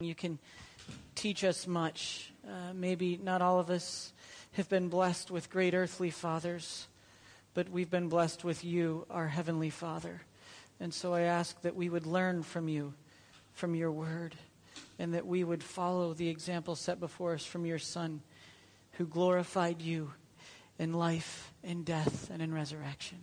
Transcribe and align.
You 0.00 0.14
can 0.14 0.38
teach 1.16 1.42
us 1.42 1.66
much. 1.66 2.30
Uh, 2.48 2.72
maybe 2.72 3.18
not 3.20 3.42
all 3.42 3.58
of 3.58 3.68
us 3.68 4.12
have 4.52 4.68
been 4.68 4.88
blessed 4.88 5.28
with 5.28 5.50
great 5.50 5.74
earthly 5.74 6.10
fathers, 6.10 6.86
but 7.52 7.68
we've 7.68 7.90
been 7.90 8.08
blessed 8.08 8.44
with 8.44 8.62
you, 8.62 9.06
our 9.10 9.26
Heavenly 9.26 9.70
Father. 9.70 10.22
And 10.78 10.94
so 10.94 11.14
I 11.14 11.22
ask 11.22 11.60
that 11.62 11.74
we 11.74 11.88
would 11.88 12.06
learn 12.06 12.44
from 12.44 12.68
you, 12.68 12.94
from 13.54 13.74
your 13.74 13.90
word, 13.90 14.36
and 15.00 15.14
that 15.14 15.26
we 15.26 15.42
would 15.42 15.64
follow 15.64 16.14
the 16.14 16.28
example 16.28 16.76
set 16.76 17.00
before 17.00 17.34
us 17.34 17.44
from 17.44 17.66
your 17.66 17.80
Son, 17.80 18.20
who 18.92 19.04
glorified 19.04 19.82
you 19.82 20.12
in 20.78 20.92
life, 20.92 21.52
in 21.64 21.82
death, 21.82 22.30
and 22.32 22.40
in 22.40 22.54
resurrection. 22.54 23.18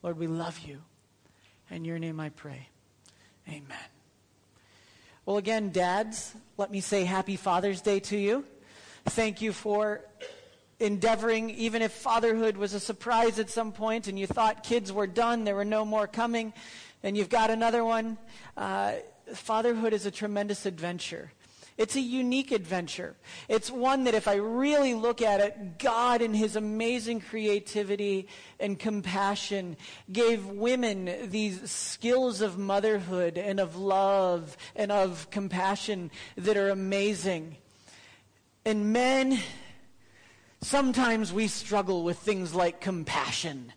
Lord, 0.00 0.16
we 0.16 0.28
love 0.28 0.60
you. 0.60 0.78
In 1.72 1.84
your 1.84 1.98
name 1.98 2.20
I 2.20 2.28
pray. 2.28 2.68
Amen. 3.48 3.99
Well, 5.30 5.38
again, 5.38 5.70
dads, 5.70 6.34
let 6.56 6.72
me 6.72 6.80
say 6.80 7.04
happy 7.04 7.36
Father's 7.36 7.80
Day 7.82 8.00
to 8.00 8.16
you. 8.16 8.44
Thank 9.04 9.40
you 9.40 9.52
for 9.52 10.00
endeavoring, 10.80 11.50
even 11.50 11.82
if 11.82 11.92
fatherhood 11.92 12.56
was 12.56 12.74
a 12.74 12.80
surprise 12.80 13.38
at 13.38 13.48
some 13.48 13.70
point 13.70 14.08
and 14.08 14.18
you 14.18 14.26
thought 14.26 14.64
kids 14.64 14.92
were 14.92 15.06
done, 15.06 15.44
there 15.44 15.54
were 15.54 15.64
no 15.64 15.84
more 15.84 16.08
coming, 16.08 16.52
and 17.04 17.16
you've 17.16 17.28
got 17.28 17.48
another 17.48 17.84
one. 17.84 18.18
Uh, 18.56 18.94
fatherhood 19.32 19.92
is 19.92 20.04
a 20.04 20.10
tremendous 20.10 20.66
adventure. 20.66 21.30
It's 21.80 21.96
a 21.96 22.00
unique 22.00 22.52
adventure. 22.52 23.16
It's 23.48 23.70
one 23.70 24.04
that 24.04 24.12
if 24.12 24.28
I 24.28 24.34
really 24.34 24.92
look 24.92 25.22
at 25.22 25.40
it, 25.40 25.78
God 25.78 26.20
in 26.20 26.34
his 26.34 26.54
amazing 26.54 27.22
creativity 27.22 28.28
and 28.58 28.78
compassion 28.78 29.78
gave 30.12 30.44
women 30.44 31.30
these 31.30 31.70
skills 31.70 32.42
of 32.42 32.58
motherhood 32.58 33.38
and 33.38 33.58
of 33.58 33.76
love 33.76 34.58
and 34.76 34.92
of 34.92 35.30
compassion 35.30 36.10
that 36.36 36.58
are 36.58 36.68
amazing. 36.68 37.56
And 38.66 38.92
men, 38.92 39.38
sometimes 40.60 41.32
we 41.32 41.48
struggle 41.48 42.04
with 42.04 42.18
things 42.18 42.54
like 42.54 42.82
compassion. 42.82 43.72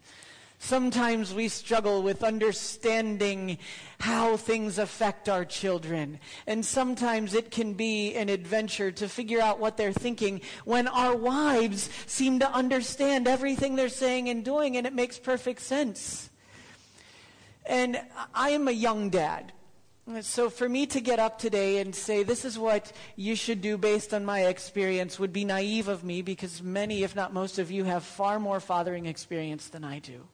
Sometimes 0.63 1.33
we 1.33 1.49
struggle 1.49 2.01
with 2.01 2.23
understanding 2.23 3.57
how 3.99 4.37
things 4.37 4.77
affect 4.77 5.27
our 5.27 5.43
children. 5.43 6.21
And 6.47 6.65
sometimes 6.65 7.33
it 7.33 7.51
can 7.51 7.73
be 7.73 8.15
an 8.15 8.29
adventure 8.29 8.89
to 8.89 9.09
figure 9.09 9.41
out 9.41 9.59
what 9.59 9.75
they're 9.75 9.91
thinking 9.91 10.39
when 10.63 10.87
our 10.87 11.17
wives 11.17 11.89
seem 12.05 12.39
to 12.39 12.49
understand 12.49 13.27
everything 13.27 13.75
they're 13.75 13.89
saying 13.89 14.29
and 14.29 14.45
doing 14.45 14.77
and 14.77 14.87
it 14.87 14.93
makes 14.93 15.19
perfect 15.19 15.59
sense. 15.59 16.29
And 17.65 17.99
I 18.33 18.51
am 18.51 18.69
a 18.69 18.71
young 18.71 19.09
dad. 19.09 19.51
So 20.21 20.49
for 20.49 20.69
me 20.69 20.85
to 20.87 21.01
get 21.01 21.19
up 21.19 21.39
today 21.39 21.79
and 21.79 21.93
say 21.93 22.23
this 22.23 22.45
is 22.45 22.57
what 22.57 22.89
you 23.17 23.35
should 23.35 23.59
do 23.59 23.77
based 23.77 24.13
on 24.13 24.23
my 24.23 24.45
experience 24.45 25.19
would 25.19 25.33
be 25.33 25.43
naive 25.43 25.89
of 25.89 26.05
me 26.05 26.21
because 26.21 26.63
many, 26.63 27.03
if 27.03 27.17
not 27.17 27.33
most 27.33 27.59
of 27.59 27.69
you, 27.69 27.83
have 27.83 28.05
far 28.05 28.39
more 28.39 28.61
fathering 28.61 29.07
experience 29.07 29.67
than 29.67 29.83
I 29.83 29.99
do. 29.99 30.25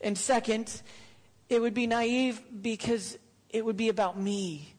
And 0.00 0.16
second, 0.16 0.82
it 1.48 1.60
would 1.60 1.74
be 1.74 1.86
naive 1.86 2.40
because 2.62 3.18
it 3.50 3.64
would 3.64 3.76
be 3.76 3.88
about 3.88 4.18
me. 4.18 4.74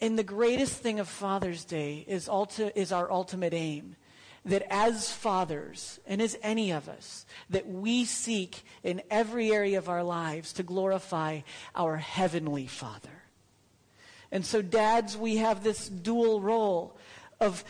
And 0.00 0.18
the 0.18 0.24
greatest 0.24 0.74
thing 0.74 1.00
of 1.00 1.08
Father's 1.08 1.64
Day 1.64 2.04
is, 2.06 2.28
ulti- 2.28 2.72
is 2.74 2.92
our 2.92 3.10
ultimate 3.10 3.54
aim. 3.54 3.96
That 4.44 4.66
as 4.70 5.10
fathers, 5.12 5.98
and 6.06 6.22
as 6.22 6.38
any 6.42 6.70
of 6.70 6.88
us, 6.88 7.26
that 7.50 7.68
we 7.68 8.04
seek 8.04 8.62
in 8.82 9.02
every 9.10 9.50
area 9.50 9.78
of 9.78 9.88
our 9.88 10.04
lives 10.04 10.52
to 10.54 10.62
glorify 10.62 11.40
our 11.74 11.96
Heavenly 11.96 12.66
Father. 12.66 13.24
And 14.30 14.46
so, 14.46 14.62
dads, 14.62 15.16
we 15.16 15.36
have 15.36 15.64
this 15.64 15.88
dual 15.88 16.40
role 16.40 16.96
of 17.40 17.64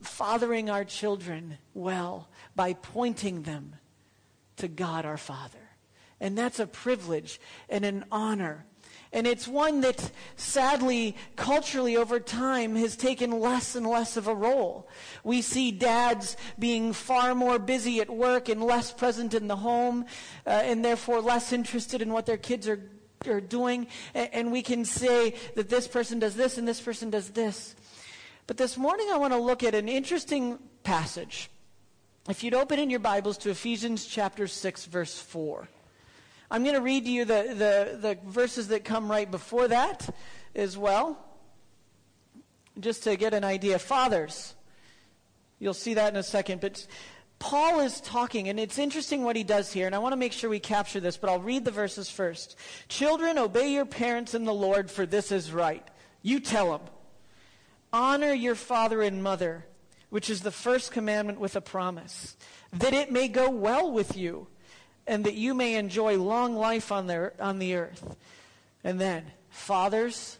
fathering 0.00 0.70
our 0.70 0.84
children 0.84 1.58
well 1.74 2.28
by 2.56 2.72
pointing 2.72 3.42
them 3.42 3.74
to 4.56 4.68
God 4.68 5.04
our 5.04 5.18
Father. 5.18 5.63
And 6.24 6.38
that's 6.38 6.58
a 6.58 6.66
privilege 6.66 7.38
and 7.68 7.84
an 7.84 8.06
honor. 8.10 8.64
And 9.12 9.26
it's 9.26 9.46
one 9.46 9.82
that 9.82 10.10
sadly, 10.36 11.16
culturally 11.36 11.98
over 11.98 12.18
time 12.18 12.76
has 12.76 12.96
taken 12.96 13.40
less 13.40 13.76
and 13.76 13.86
less 13.86 14.16
of 14.16 14.26
a 14.26 14.34
role. 14.34 14.88
We 15.22 15.42
see 15.42 15.70
dads 15.70 16.38
being 16.58 16.94
far 16.94 17.34
more 17.34 17.58
busy 17.58 18.00
at 18.00 18.08
work 18.08 18.48
and 18.48 18.62
less 18.62 18.90
present 18.90 19.34
in 19.34 19.48
the 19.48 19.56
home, 19.56 20.06
uh, 20.46 20.50
and 20.50 20.82
therefore 20.82 21.20
less 21.20 21.52
interested 21.52 22.00
in 22.00 22.10
what 22.10 22.24
their 22.24 22.38
kids 22.38 22.66
are, 22.68 22.80
are 23.26 23.42
doing. 23.42 23.86
And 24.14 24.50
we 24.50 24.62
can 24.62 24.86
say 24.86 25.34
that 25.56 25.68
this 25.68 25.86
person 25.86 26.20
does 26.20 26.36
this 26.36 26.56
and 26.56 26.66
this 26.66 26.80
person 26.80 27.10
does 27.10 27.28
this. 27.28 27.76
But 28.46 28.56
this 28.56 28.78
morning 28.78 29.10
I 29.12 29.18
want 29.18 29.34
to 29.34 29.38
look 29.38 29.62
at 29.62 29.74
an 29.74 29.90
interesting 29.90 30.58
passage. 30.84 31.50
If 32.30 32.42
you'd 32.42 32.54
open 32.54 32.78
in 32.78 32.88
your 32.88 33.00
Bibles 33.00 33.36
to 33.38 33.50
Ephesians 33.50 34.06
chapter 34.06 34.46
6 34.46 34.86
verse 34.86 35.18
4. 35.18 35.68
I'm 36.54 36.62
going 36.62 36.76
to 36.76 36.80
read 36.80 37.04
to 37.06 37.10
you 37.10 37.24
the, 37.24 37.48
the, 37.48 37.98
the 38.00 38.18
verses 38.30 38.68
that 38.68 38.84
come 38.84 39.10
right 39.10 39.28
before 39.28 39.66
that 39.66 40.08
as 40.54 40.78
well, 40.78 41.18
just 42.78 43.02
to 43.02 43.16
get 43.16 43.34
an 43.34 43.42
idea. 43.42 43.76
Fathers, 43.80 44.54
you'll 45.58 45.74
see 45.74 45.94
that 45.94 46.12
in 46.12 46.16
a 46.16 46.22
second, 46.22 46.60
but 46.60 46.86
Paul 47.40 47.80
is 47.80 48.00
talking, 48.00 48.48
and 48.48 48.60
it's 48.60 48.78
interesting 48.78 49.24
what 49.24 49.34
he 49.34 49.42
does 49.42 49.72
here, 49.72 49.86
and 49.86 49.96
I 49.96 49.98
want 49.98 50.12
to 50.12 50.16
make 50.16 50.32
sure 50.32 50.48
we 50.48 50.60
capture 50.60 51.00
this, 51.00 51.16
but 51.16 51.28
I'll 51.28 51.40
read 51.40 51.64
the 51.64 51.72
verses 51.72 52.08
first. 52.08 52.56
Children, 52.86 53.36
obey 53.36 53.72
your 53.72 53.84
parents 53.84 54.32
in 54.32 54.44
the 54.44 54.54
Lord, 54.54 54.92
for 54.92 55.06
this 55.06 55.32
is 55.32 55.50
right. 55.50 55.84
You 56.22 56.38
tell 56.38 56.70
them. 56.70 56.86
Honor 57.92 58.32
your 58.32 58.54
father 58.54 59.02
and 59.02 59.24
mother, 59.24 59.66
which 60.08 60.30
is 60.30 60.42
the 60.42 60.52
first 60.52 60.92
commandment 60.92 61.40
with 61.40 61.56
a 61.56 61.60
promise, 61.60 62.36
that 62.72 62.94
it 62.94 63.10
may 63.10 63.26
go 63.26 63.50
well 63.50 63.90
with 63.90 64.16
you 64.16 64.46
and 65.06 65.24
that 65.24 65.34
you 65.34 65.54
may 65.54 65.74
enjoy 65.76 66.16
long 66.16 66.56
life 66.56 66.90
on 66.90 67.06
the, 67.06 67.32
on 67.38 67.58
the 67.58 67.74
earth. 67.74 68.16
And 68.82 69.00
then, 69.00 69.24
fathers, 69.50 70.38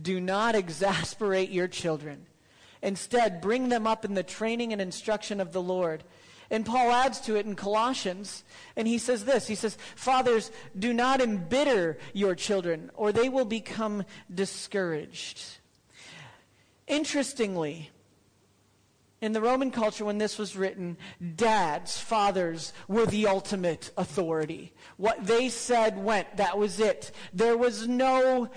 do 0.00 0.20
not 0.20 0.54
exasperate 0.54 1.50
your 1.50 1.68
children. 1.68 2.26
Instead, 2.82 3.40
bring 3.40 3.68
them 3.68 3.86
up 3.86 4.04
in 4.04 4.14
the 4.14 4.22
training 4.22 4.72
and 4.72 4.80
instruction 4.80 5.40
of 5.40 5.52
the 5.52 5.62
Lord. 5.62 6.02
And 6.50 6.66
Paul 6.66 6.90
adds 6.90 7.20
to 7.22 7.36
it 7.36 7.46
in 7.46 7.54
Colossians, 7.54 8.42
and 8.74 8.88
he 8.88 8.98
says 8.98 9.24
this 9.24 9.46
He 9.46 9.54
says, 9.54 9.78
Fathers, 9.94 10.50
do 10.76 10.92
not 10.92 11.20
embitter 11.20 11.98
your 12.12 12.34
children, 12.34 12.90
or 12.94 13.12
they 13.12 13.28
will 13.28 13.44
become 13.44 14.04
discouraged. 14.32 15.42
Interestingly, 16.88 17.90
in 19.20 19.32
the 19.32 19.40
Roman 19.40 19.70
culture, 19.70 20.04
when 20.04 20.18
this 20.18 20.38
was 20.38 20.56
written, 20.56 20.96
dads, 21.36 21.98
fathers 21.98 22.72
were 22.88 23.06
the 23.06 23.26
ultimate 23.26 23.90
authority. 23.96 24.72
What 24.96 25.26
they 25.26 25.48
said 25.50 26.02
went. 26.02 26.38
That 26.38 26.56
was 26.56 26.80
it. 26.80 27.12
There 27.34 27.56
was 27.56 27.86
no 27.86 28.48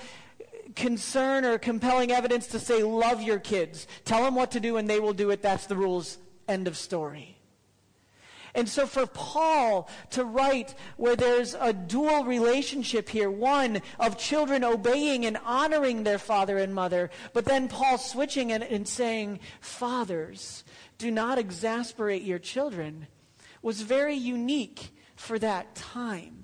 concern 0.75 1.45
or 1.45 1.57
compelling 1.57 2.11
evidence 2.11 2.47
to 2.47 2.59
say, 2.59 2.81
love 2.81 3.21
your 3.21 3.39
kids. 3.39 3.87
Tell 4.05 4.23
them 4.23 4.35
what 4.35 4.51
to 4.51 4.59
do 4.59 4.77
and 4.77 4.89
they 4.89 4.99
will 4.99 5.13
do 5.13 5.31
it. 5.31 5.41
That's 5.41 5.67
the 5.67 5.75
rules. 5.75 6.17
End 6.47 6.67
of 6.67 6.77
story. 6.77 7.32
And 8.55 8.69
so 8.69 8.85
for 8.85 9.07
Paul 9.07 9.89
to 10.11 10.23
write 10.23 10.75
where 10.97 11.15
there's 11.15 11.55
a 11.59 11.73
dual 11.73 12.23
relationship 12.23 13.09
here, 13.09 13.31
one 13.31 13.81
of 13.99 14.17
children 14.17 14.63
obeying 14.63 15.25
and 15.25 15.37
honoring 15.43 16.03
their 16.03 16.19
father 16.19 16.57
and 16.59 16.73
mother, 16.73 17.09
but 17.33 17.45
then 17.45 17.67
Paul 17.67 17.97
switching 17.97 18.51
and, 18.51 18.63
and 18.63 18.87
saying, 18.87 19.39
fathers, 19.59 20.63
do 20.99 21.09
not 21.09 21.39
exasperate 21.39 22.21
your 22.21 22.39
children, 22.39 23.07
was 23.63 23.81
very 23.81 24.15
unique 24.15 24.95
for 25.15 25.39
that 25.39 25.73
time. 25.73 26.42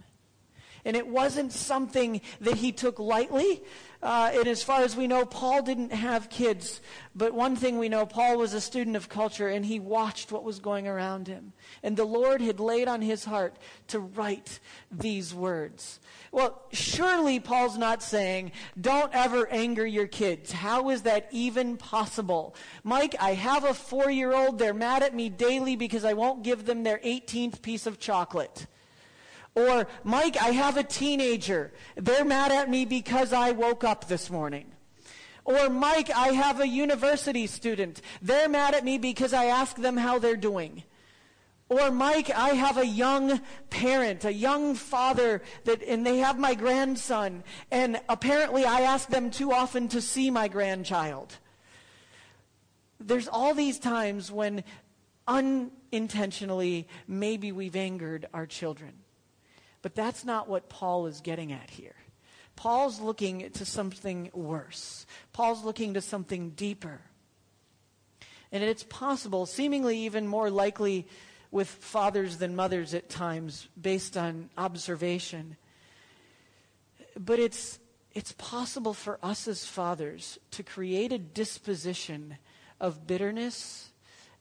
And 0.85 0.95
it 0.95 1.07
wasn't 1.07 1.51
something 1.51 2.21
that 2.41 2.55
he 2.55 2.71
took 2.71 2.99
lightly. 2.99 3.63
Uh, 4.01 4.31
and 4.33 4.47
as 4.47 4.63
far 4.63 4.81
as 4.81 4.95
we 4.95 5.07
know, 5.07 5.25
Paul 5.25 5.61
didn't 5.61 5.91
have 5.91 6.29
kids. 6.29 6.79
But 7.13 7.33
one 7.33 7.57
thing 7.57 7.77
we 7.77 7.89
know, 7.89 8.05
Paul 8.05 8.37
was 8.37 8.53
a 8.53 8.61
student 8.61 8.95
of 8.95 9.09
culture 9.09 9.49
and 9.49 9.65
he 9.65 9.79
watched 9.79 10.31
what 10.31 10.45
was 10.45 10.59
going 10.59 10.87
around 10.87 11.27
him. 11.27 11.51
And 11.83 11.97
the 11.97 12.05
Lord 12.05 12.39
had 12.39 12.61
laid 12.61 12.87
on 12.87 13.01
his 13.01 13.25
heart 13.25 13.57
to 13.87 13.99
write 13.99 14.59
these 14.89 15.33
words. 15.33 15.99
Well, 16.31 16.61
surely 16.71 17.41
Paul's 17.41 17.77
not 17.77 18.01
saying, 18.01 18.53
don't 18.79 19.13
ever 19.13 19.47
anger 19.49 19.85
your 19.85 20.07
kids. 20.07 20.51
How 20.53 20.89
is 20.89 21.01
that 21.01 21.27
even 21.31 21.75
possible? 21.75 22.55
Mike, 22.83 23.15
I 23.19 23.33
have 23.33 23.65
a 23.65 23.73
four 23.73 24.09
year 24.09 24.33
old. 24.33 24.59
They're 24.59 24.73
mad 24.73 25.03
at 25.03 25.13
me 25.13 25.27
daily 25.27 25.75
because 25.75 26.05
I 26.05 26.13
won't 26.13 26.43
give 26.43 26.65
them 26.65 26.83
their 26.83 26.99
18th 26.99 27.61
piece 27.61 27.85
of 27.85 27.99
chocolate. 27.99 28.67
Or, 29.55 29.87
Mike, 30.03 30.37
I 30.41 30.51
have 30.51 30.77
a 30.77 30.83
teenager. 30.83 31.71
They're 31.95 32.25
mad 32.25 32.51
at 32.51 32.69
me 32.69 32.85
because 32.85 33.33
I 33.33 33.51
woke 33.51 33.83
up 33.83 34.07
this 34.07 34.29
morning. 34.29 34.71
Or, 35.43 35.69
Mike, 35.69 36.11
I 36.15 36.29
have 36.29 36.59
a 36.59 36.67
university 36.67 37.47
student. 37.47 38.01
They're 38.21 38.47
mad 38.47 38.75
at 38.75 38.85
me 38.85 38.97
because 38.97 39.33
I 39.33 39.45
ask 39.45 39.75
them 39.75 39.97
how 39.97 40.19
they're 40.19 40.37
doing. 40.37 40.83
Or 41.69 41.91
Mike, 41.91 42.31
I 42.31 42.49
have 42.49 42.77
a 42.77 42.85
young 42.85 43.41
parent, 43.69 44.25
a 44.25 44.33
young 44.33 44.73
father 44.73 45.43
that, 45.65 45.83
and 45.83 46.03
they 46.03 46.17
have 46.17 46.39
my 46.39 46.55
grandson, 46.55 47.43
and 47.69 48.01
apparently 48.09 48.65
I 48.65 48.81
ask 48.81 49.07
them 49.07 49.29
too 49.29 49.51
often 49.51 49.87
to 49.89 50.01
see 50.01 50.31
my 50.31 50.47
grandchild. 50.47 51.37
There's 52.99 53.27
all 53.27 53.53
these 53.53 53.77
times 53.77 54.31
when 54.31 54.63
unintentionally 55.27 56.87
maybe 57.07 57.51
we've 57.51 57.75
angered 57.75 58.27
our 58.33 58.47
children. 58.47 58.93
But 59.81 59.95
that's 59.95 60.25
not 60.25 60.49
what 60.49 60.69
Paul 60.69 61.07
is 61.07 61.21
getting 61.21 61.51
at 61.51 61.69
here. 61.69 61.95
Paul's 62.55 62.99
looking 62.99 63.49
to 63.51 63.65
something 63.65 64.29
worse. 64.33 65.05
Paul's 65.31 65.63
looking 65.63 65.93
to 65.93 66.01
something 66.01 66.49
deeper. 66.51 66.99
And 68.51 68.63
it's 68.63 68.83
possible, 68.83 69.45
seemingly 69.45 69.99
even 69.99 70.27
more 70.27 70.49
likely 70.49 71.07
with 71.51 71.69
fathers 71.69 72.37
than 72.37 72.55
mothers 72.55 72.93
at 72.93 73.09
times, 73.09 73.67
based 73.79 74.17
on 74.17 74.49
observation. 74.57 75.55
But 77.17 77.39
it's, 77.39 77.79
it's 78.13 78.33
possible 78.33 78.93
for 78.93 79.19
us 79.23 79.47
as 79.47 79.65
fathers 79.65 80.37
to 80.51 80.63
create 80.63 81.13
a 81.13 81.17
disposition 81.17 82.37
of 82.79 83.07
bitterness 83.07 83.91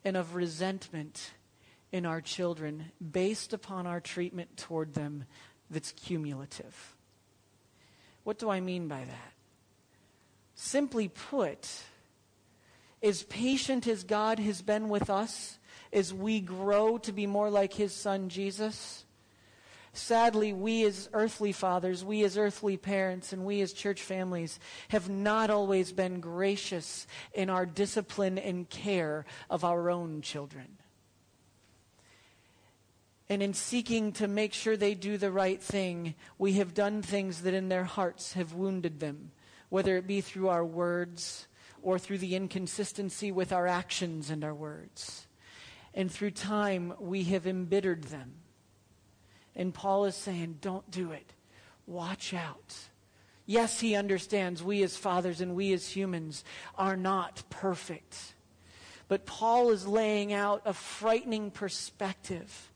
and 0.04 0.16
of 0.16 0.34
resentment 0.34 1.32
in 1.92 2.04
our 2.04 2.20
children 2.20 2.92
based 3.12 3.52
upon 3.52 3.86
our 3.86 4.00
treatment 4.00 4.56
toward 4.56 4.94
them 4.94 5.24
that's 5.70 5.92
cumulative. 5.92 6.96
What 8.24 8.38
do 8.38 8.50
I 8.50 8.60
mean 8.60 8.88
by 8.88 9.04
that? 9.04 9.32
Simply 10.54 11.08
put, 11.08 11.68
as 13.02 13.22
patient 13.22 13.86
as 13.86 14.04
God 14.04 14.38
has 14.38 14.60
been 14.60 14.88
with 14.88 15.08
us 15.08 15.58
as 15.92 16.12
we 16.12 16.40
grow 16.40 16.98
to 16.98 17.12
be 17.12 17.26
more 17.26 17.48
like 17.48 17.72
his 17.72 17.94
son 17.94 18.28
Jesus, 18.28 19.04
sadly, 19.92 20.52
we 20.52 20.84
as 20.84 21.08
earthly 21.12 21.52
fathers, 21.52 22.04
we 22.04 22.24
as 22.24 22.36
earthly 22.36 22.76
parents, 22.76 23.32
and 23.32 23.44
we 23.44 23.60
as 23.60 23.72
church 23.72 24.02
families 24.02 24.58
have 24.88 25.08
not 25.08 25.50
always 25.50 25.92
been 25.92 26.20
gracious 26.20 27.06
in 27.32 27.50
our 27.50 27.66
discipline 27.66 28.38
and 28.38 28.68
care 28.68 29.24
of 29.48 29.64
our 29.64 29.90
own 29.90 30.20
children. 30.22 30.77
And 33.30 33.42
in 33.42 33.52
seeking 33.52 34.12
to 34.12 34.26
make 34.26 34.54
sure 34.54 34.76
they 34.76 34.94
do 34.94 35.18
the 35.18 35.30
right 35.30 35.62
thing, 35.62 36.14
we 36.38 36.54
have 36.54 36.72
done 36.72 37.02
things 37.02 37.42
that 37.42 37.54
in 37.54 37.68
their 37.68 37.84
hearts 37.84 38.32
have 38.32 38.54
wounded 38.54 39.00
them, 39.00 39.32
whether 39.68 39.96
it 39.96 40.06
be 40.06 40.20
through 40.22 40.48
our 40.48 40.64
words 40.64 41.46
or 41.82 41.98
through 41.98 42.18
the 42.18 42.34
inconsistency 42.34 43.30
with 43.30 43.52
our 43.52 43.66
actions 43.66 44.30
and 44.30 44.42
our 44.44 44.54
words. 44.54 45.26
And 45.92 46.10
through 46.10 46.30
time, 46.30 46.94
we 46.98 47.24
have 47.24 47.46
embittered 47.46 48.04
them. 48.04 48.34
And 49.54 49.74
Paul 49.74 50.06
is 50.06 50.14
saying, 50.14 50.58
don't 50.60 50.90
do 50.90 51.12
it. 51.12 51.32
Watch 51.86 52.32
out. 52.32 52.74
Yes, 53.44 53.80
he 53.80 53.94
understands 53.94 54.62
we 54.62 54.82
as 54.82 54.96
fathers 54.96 55.40
and 55.40 55.54
we 55.54 55.72
as 55.72 55.88
humans 55.88 56.44
are 56.76 56.96
not 56.96 57.42
perfect. 57.50 58.34
But 59.08 59.26
Paul 59.26 59.70
is 59.70 59.86
laying 59.86 60.32
out 60.32 60.62
a 60.66 60.74
frightening 60.74 61.50
perspective. 61.50 62.70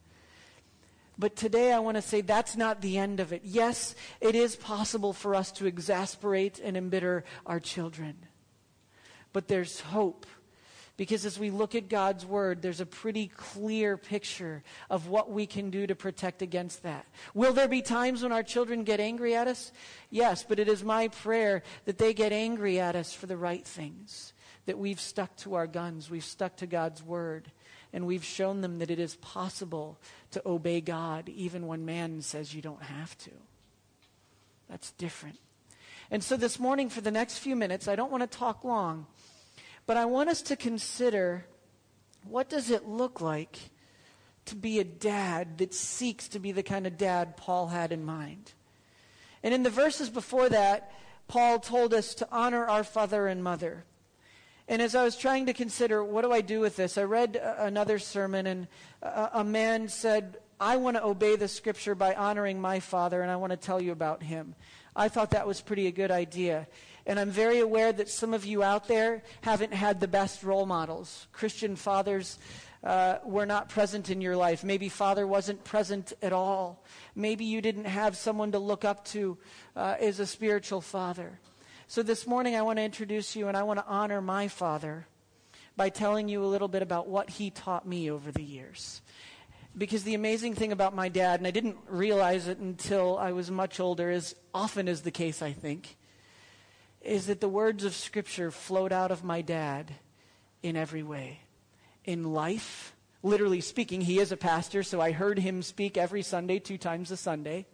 But 1.17 1.35
today 1.35 1.71
I 1.71 1.79
want 1.79 1.95
to 1.95 2.01
say 2.01 2.21
that's 2.21 2.55
not 2.55 2.81
the 2.81 2.97
end 2.97 3.19
of 3.19 3.33
it. 3.33 3.41
Yes, 3.43 3.95
it 4.19 4.35
is 4.35 4.55
possible 4.55 5.13
for 5.13 5.35
us 5.35 5.51
to 5.53 5.65
exasperate 5.65 6.59
and 6.59 6.75
embitter 6.75 7.23
our 7.45 7.59
children. 7.59 8.15
But 9.31 9.47
there's 9.47 9.79
hope. 9.79 10.25
Because 10.95 11.25
as 11.25 11.39
we 11.39 11.49
look 11.49 11.73
at 11.73 11.89
God's 11.89 12.23
word, 12.23 12.61
there's 12.61 12.79
a 12.79 12.85
pretty 12.85 13.27
clear 13.27 13.97
picture 13.97 14.61
of 14.91 15.07
what 15.07 15.31
we 15.31 15.47
can 15.47 15.71
do 15.71 15.87
to 15.87 15.95
protect 15.95 16.43
against 16.43 16.83
that. 16.83 17.07
Will 17.33 17.51
there 17.51 17.67
be 17.67 17.81
times 17.81 18.21
when 18.21 18.31
our 18.31 18.43
children 18.43 18.83
get 18.83 18.99
angry 18.99 19.35
at 19.35 19.47
us? 19.47 19.71
Yes, 20.11 20.45
but 20.47 20.59
it 20.59 20.67
is 20.67 20.83
my 20.83 21.07
prayer 21.07 21.63
that 21.85 21.97
they 21.97 22.13
get 22.13 22.31
angry 22.31 22.79
at 22.79 22.95
us 22.95 23.11
for 23.11 23.25
the 23.25 23.37
right 23.37 23.65
things. 23.65 24.33
That 24.67 24.77
we've 24.77 24.99
stuck 24.99 25.35
to 25.37 25.55
our 25.55 25.65
guns, 25.65 26.11
we've 26.11 26.23
stuck 26.23 26.57
to 26.57 26.67
God's 26.67 27.01
word, 27.01 27.51
and 27.93 28.07
we've 28.07 28.25
shown 28.25 28.61
them 28.61 28.79
that 28.79 28.89
it 28.89 28.99
is 28.99 29.15
possible 29.17 29.99
to 30.31 30.41
obey 30.45 30.81
God 30.81 31.29
even 31.29 31.67
when 31.67 31.85
man 31.85 32.21
says 32.21 32.53
you 32.53 32.61
don't 32.61 32.81
have 32.81 33.17
to. 33.19 33.31
That's 34.69 34.91
different. 34.93 35.37
And 36.09 36.23
so 36.23 36.35
this 36.35 36.59
morning, 36.59 36.89
for 36.89 37.01
the 37.01 37.11
next 37.11 37.37
few 37.37 37.55
minutes, 37.55 37.87
I 37.87 37.95
don't 37.95 38.11
want 38.11 38.29
to 38.29 38.37
talk 38.37 38.63
long. 38.63 39.05
But 39.85 39.97
I 39.97 40.05
want 40.05 40.29
us 40.29 40.41
to 40.43 40.55
consider 40.55 41.45
what 42.27 42.49
does 42.49 42.69
it 42.69 42.87
look 42.87 43.21
like 43.21 43.57
to 44.45 44.55
be 44.55 44.79
a 44.79 44.83
dad 44.83 45.57
that 45.59 45.73
seeks 45.73 46.27
to 46.29 46.39
be 46.39 46.51
the 46.51 46.63
kind 46.63 46.87
of 46.87 46.97
dad 46.97 47.37
Paul 47.37 47.67
had 47.67 47.91
in 47.91 48.03
mind. 48.03 48.53
And 49.41 49.53
in 49.53 49.63
the 49.63 49.69
verses 49.69 50.09
before 50.09 50.49
that, 50.49 50.91
Paul 51.27 51.59
told 51.59 51.93
us 51.93 52.15
to 52.15 52.27
honor 52.31 52.65
our 52.65 52.83
father 52.83 53.27
and 53.27 53.43
mother. 53.43 53.85
And 54.67 54.81
as 54.81 54.95
I 54.95 55.03
was 55.03 55.17
trying 55.17 55.47
to 55.47 55.53
consider, 55.53 56.03
what 56.03 56.21
do 56.21 56.31
I 56.31 56.41
do 56.41 56.61
with 56.61 56.75
this? 56.77 56.97
I 56.97 57.03
read 57.03 57.35
another 57.35 57.99
sermon, 57.99 58.47
and 58.47 58.67
a 59.01 59.43
man 59.43 59.89
said, 59.89 60.37
I 60.59 60.77
want 60.77 60.95
to 60.95 61.03
obey 61.03 61.35
the 61.35 61.49
scripture 61.49 61.95
by 61.95 62.15
honoring 62.15 62.61
my 62.61 62.79
father, 62.79 63.21
and 63.21 63.29
I 63.29 63.35
want 63.35 63.51
to 63.51 63.57
tell 63.57 63.81
you 63.81 63.91
about 63.91 64.23
him. 64.23 64.55
I 64.95 65.09
thought 65.09 65.31
that 65.31 65.47
was 65.47 65.59
pretty 65.59 65.87
a 65.87 65.91
good 65.91 66.11
idea. 66.11 66.67
And 67.05 67.19
I'm 67.19 67.31
very 67.31 67.59
aware 67.59 67.91
that 67.91 68.07
some 68.07 68.33
of 68.33 68.45
you 68.45 68.63
out 68.63 68.87
there 68.87 69.23
haven't 69.41 69.73
had 69.73 69.99
the 69.99 70.07
best 70.07 70.43
role 70.43 70.65
models. 70.65 71.27
Christian 71.33 71.75
fathers 71.75 72.37
uh, 72.83 73.17
were 73.25 73.45
not 73.45 73.67
present 73.67 74.09
in 74.09 74.21
your 74.21 74.37
life. 74.37 74.63
Maybe 74.63 74.87
father 74.87 75.27
wasn't 75.27 75.63
present 75.65 76.13
at 76.21 76.31
all. 76.31 76.83
Maybe 77.15 77.43
you 77.43 77.61
didn't 77.61 77.85
have 77.85 78.15
someone 78.15 78.53
to 78.53 78.59
look 78.59 78.85
up 78.85 79.03
to 79.05 79.37
uh, 79.75 79.95
as 79.99 80.19
a 80.19 80.25
spiritual 80.25 80.79
father. 80.79 81.39
So 81.93 82.01
this 82.01 82.25
morning 82.25 82.55
I 82.55 82.63
want 82.63 82.77
to 82.77 82.83
introduce 82.83 83.35
you 83.35 83.49
and 83.49 83.55
I 83.55 83.61
want 83.61 83.77
to 83.77 83.85
honor 83.85 84.19
my 84.19 84.47
father 84.47 85.05
by 85.77 85.89
telling 85.89 86.27
you 86.27 86.43
a 86.43 86.47
little 86.47 86.67
bit 86.67 86.81
about 86.81 87.07
what 87.07 87.29
he 87.29 87.51
taught 87.51 87.87
me 87.87 88.09
over 88.09 88.31
the 88.31 88.41
years. 88.41 89.03
Because 89.77 90.01
the 90.01 90.15
amazing 90.15 90.55
thing 90.55 90.71
about 90.71 90.95
my 90.95 91.07
dad, 91.07 91.39
and 91.39 91.45
I 91.45 91.51
didn't 91.51 91.77
realize 91.87 92.47
it 92.47 92.57
until 92.57 93.19
I 93.19 93.31
was 93.31 93.51
much 93.51 93.79
older, 93.79 94.09
as 94.09 94.33
often 94.55 94.87
is 94.87 95.03
the 95.03 95.11
case, 95.11 95.43
I 95.43 95.51
think, 95.51 95.95
is 96.99 97.27
that 97.27 97.41
the 97.41 97.47
words 97.47 97.83
of 97.83 97.93
Scripture 97.93 98.49
flowed 98.49 98.91
out 98.91 99.11
of 99.11 99.23
my 99.23 99.43
dad 99.43 99.93
in 100.63 100.75
every 100.75 101.03
way. 101.03 101.41
In 102.05 102.33
life, 102.33 102.95
literally 103.21 103.61
speaking, 103.61 104.01
he 104.01 104.17
is 104.17 104.31
a 104.31 104.35
pastor, 104.35 104.81
so 104.81 104.99
I 104.99 105.11
heard 105.11 105.37
him 105.37 105.61
speak 105.61 105.95
every 105.95 106.23
Sunday, 106.23 106.57
two 106.57 106.79
times 106.79 107.11
a 107.11 107.17
Sunday. 107.17 107.67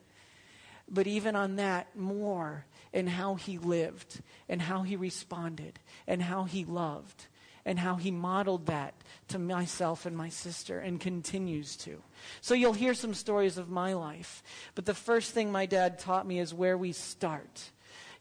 But 0.90 1.08
even 1.08 1.38
on 1.38 1.56
that, 1.56 1.96
more 1.98 2.66
in 2.94 3.08
how 3.08 3.36
he 3.36 3.58
lived, 3.58 4.22
and 4.48 4.62
how 4.62 4.84
he 4.84 4.96
responded, 4.96 5.80
and 6.08 6.22
how 6.22 6.44
he 6.44 6.66
loved, 6.66 7.28
and 7.66 7.80
how 7.80 7.96
he 7.96 8.12
modeled 8.12 8.66
that 8.66 8.94
to 9.28 9.40
myself 9.40 10.06
and 10.06 10.18
my 10.18 10.30
sister, 10.30 10.80
and 10.80 11.00
continues 11.00 11.76
to. 11.78 12.02
So 12.42 12.54
you'll 12.54 12.74
hear 12.74 12.94
some 12.94 13.14
stories 13.14 13.58
of 13.58 13.70
my 13.70 13.94
life. 13.94 14.42
But 14.76 14.86
the 14.86 14.94
first 14.94 15.32
thing 15.34 15.52
my 15.52 15.66
dad 15.66 16.00
taught 16.00 16.26
me 16.26 16.40
is 16.40 16.54
where 16.54 16.78
we 16.78 16.92
start 16.92 17.72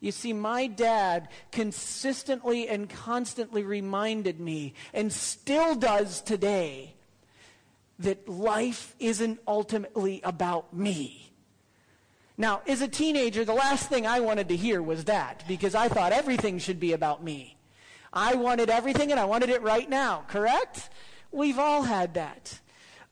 you 0.01 0.13
see, 0.13 0.33
my 0.33 0.69
dad 0.69 1.29
consistently 1.51 2.69
and 2.69 2.89
constantly 2.89 3.65
reminded 3.65 4.39
me, 4.39 4.75
and 4.95 5.13
still 5.13 5.75
does 5.75 6.21
today, 6.21 6.95
that 7.99 8.29
life 8.29 8.95
isn't 9.01 9.41
ultimately 9.47 10.21
about 10.23 10.73
me. 10.73 11.28
Now, 12.40 12.62
as 12.68 12.80
a 12.80 12.88
teenager, 12.88 13.45
the 13.45 13.52
last 13.52 13.88
thing 13.88 14.07
I 14.07 14.21
wanted 14.21 14.49
to 14.49 14.57
hear 14.57 14.80
was 14.80 15.04
that, 15.07 15.42
because 15.49 15.75
I 15.75 15.88
thought 15.88 16.12
everything 16.12 16.61
should 16.61 16.78
be 16.78 16.92
about 16.92 17.23
me. 17.23 17.57
I 18.12 18.37
wanted 18.37 18.71
everything 18.71 19.11
and 19.11 19.18
I 19.18 19.25
wanted 19.25 19.50
it 19.50 19.61
right 19.61 19.90
now, 19.90 20.25
correct? 20.28 20.88
We've 21.33 21.59
all 21.59 21.83
had 21.83 22.14
that. 22.14 22.61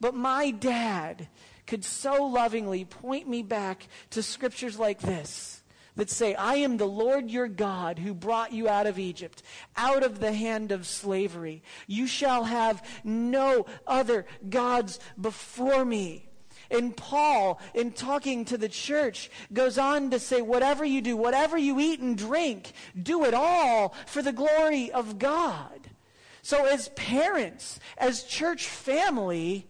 But 0.01 0.15
my 0.15 0.53
dad 0.53 1.29
could 1.67 1.85
so 1.85 2.25
lovingly 2.25 2.85
point 2.85 3.29
me 3.29 3.43
back 3.43 3.89
to 4.11 4.23
scriptures 4.23 4.79
like 4.79 5.01
this 5.01 5.65
that 5.97 6.09
say, 6.09 6.35
I 6.35 6.57
am 6.57 6.77
the 6.77 6.87
Lord 6.87 7.29
your 7.29 7.49
God 7.49 7.99
who 7.99 8.15
brought 8.15 8.53
you 8.53 8.69
out 8.69 8.87
of 8.87 8.99
Egypt, 8.99 9.43
out 9.77 10.05
of 10.05 10.21
the 10.21 10.33
hand 10.33 10.71
of 10.71 10.87
slavery. 10.87 11.63
You 11.89 12.07
shall 12.07 12.45
have 12.45 12.87
no 13.03 13.67
other 13.87 14.27
gods 14.49 15.01
before 15.21 15.85
me. 15.85 16.26
And 16.71 16.97
Paul, 16.97 17.61
in 17.75 17.93
talking 17.93 18.45
to 18.47 18.59
the 18.59 18.69
church, 18.69 19.31
goes 19.53 19.79
on 19.79 20.11
to 20.11 20.19
say, 20.19 20.43
whatever 20.43 20.85
you 20.85 21.01
do, 21.01 21.17
whatever 21.17 21.57
you 21.57 21.79
eat 21.81 22.01
and 22.01 22.17
drink, 22.17 22.73
do 23.01 23.25
it 23.25 23.35
all 23.35 23.95
for 24.07 24.23
the 24.23 24.33
glory 24.33 24.91
of 24.91 25.19
God. 25.19 25.91
So 26.43 26.65
as 26.65 26.89
parents, 26.91 27.81
as 27.99 28.23
church 28.23 28.67
family, 28.67 29.67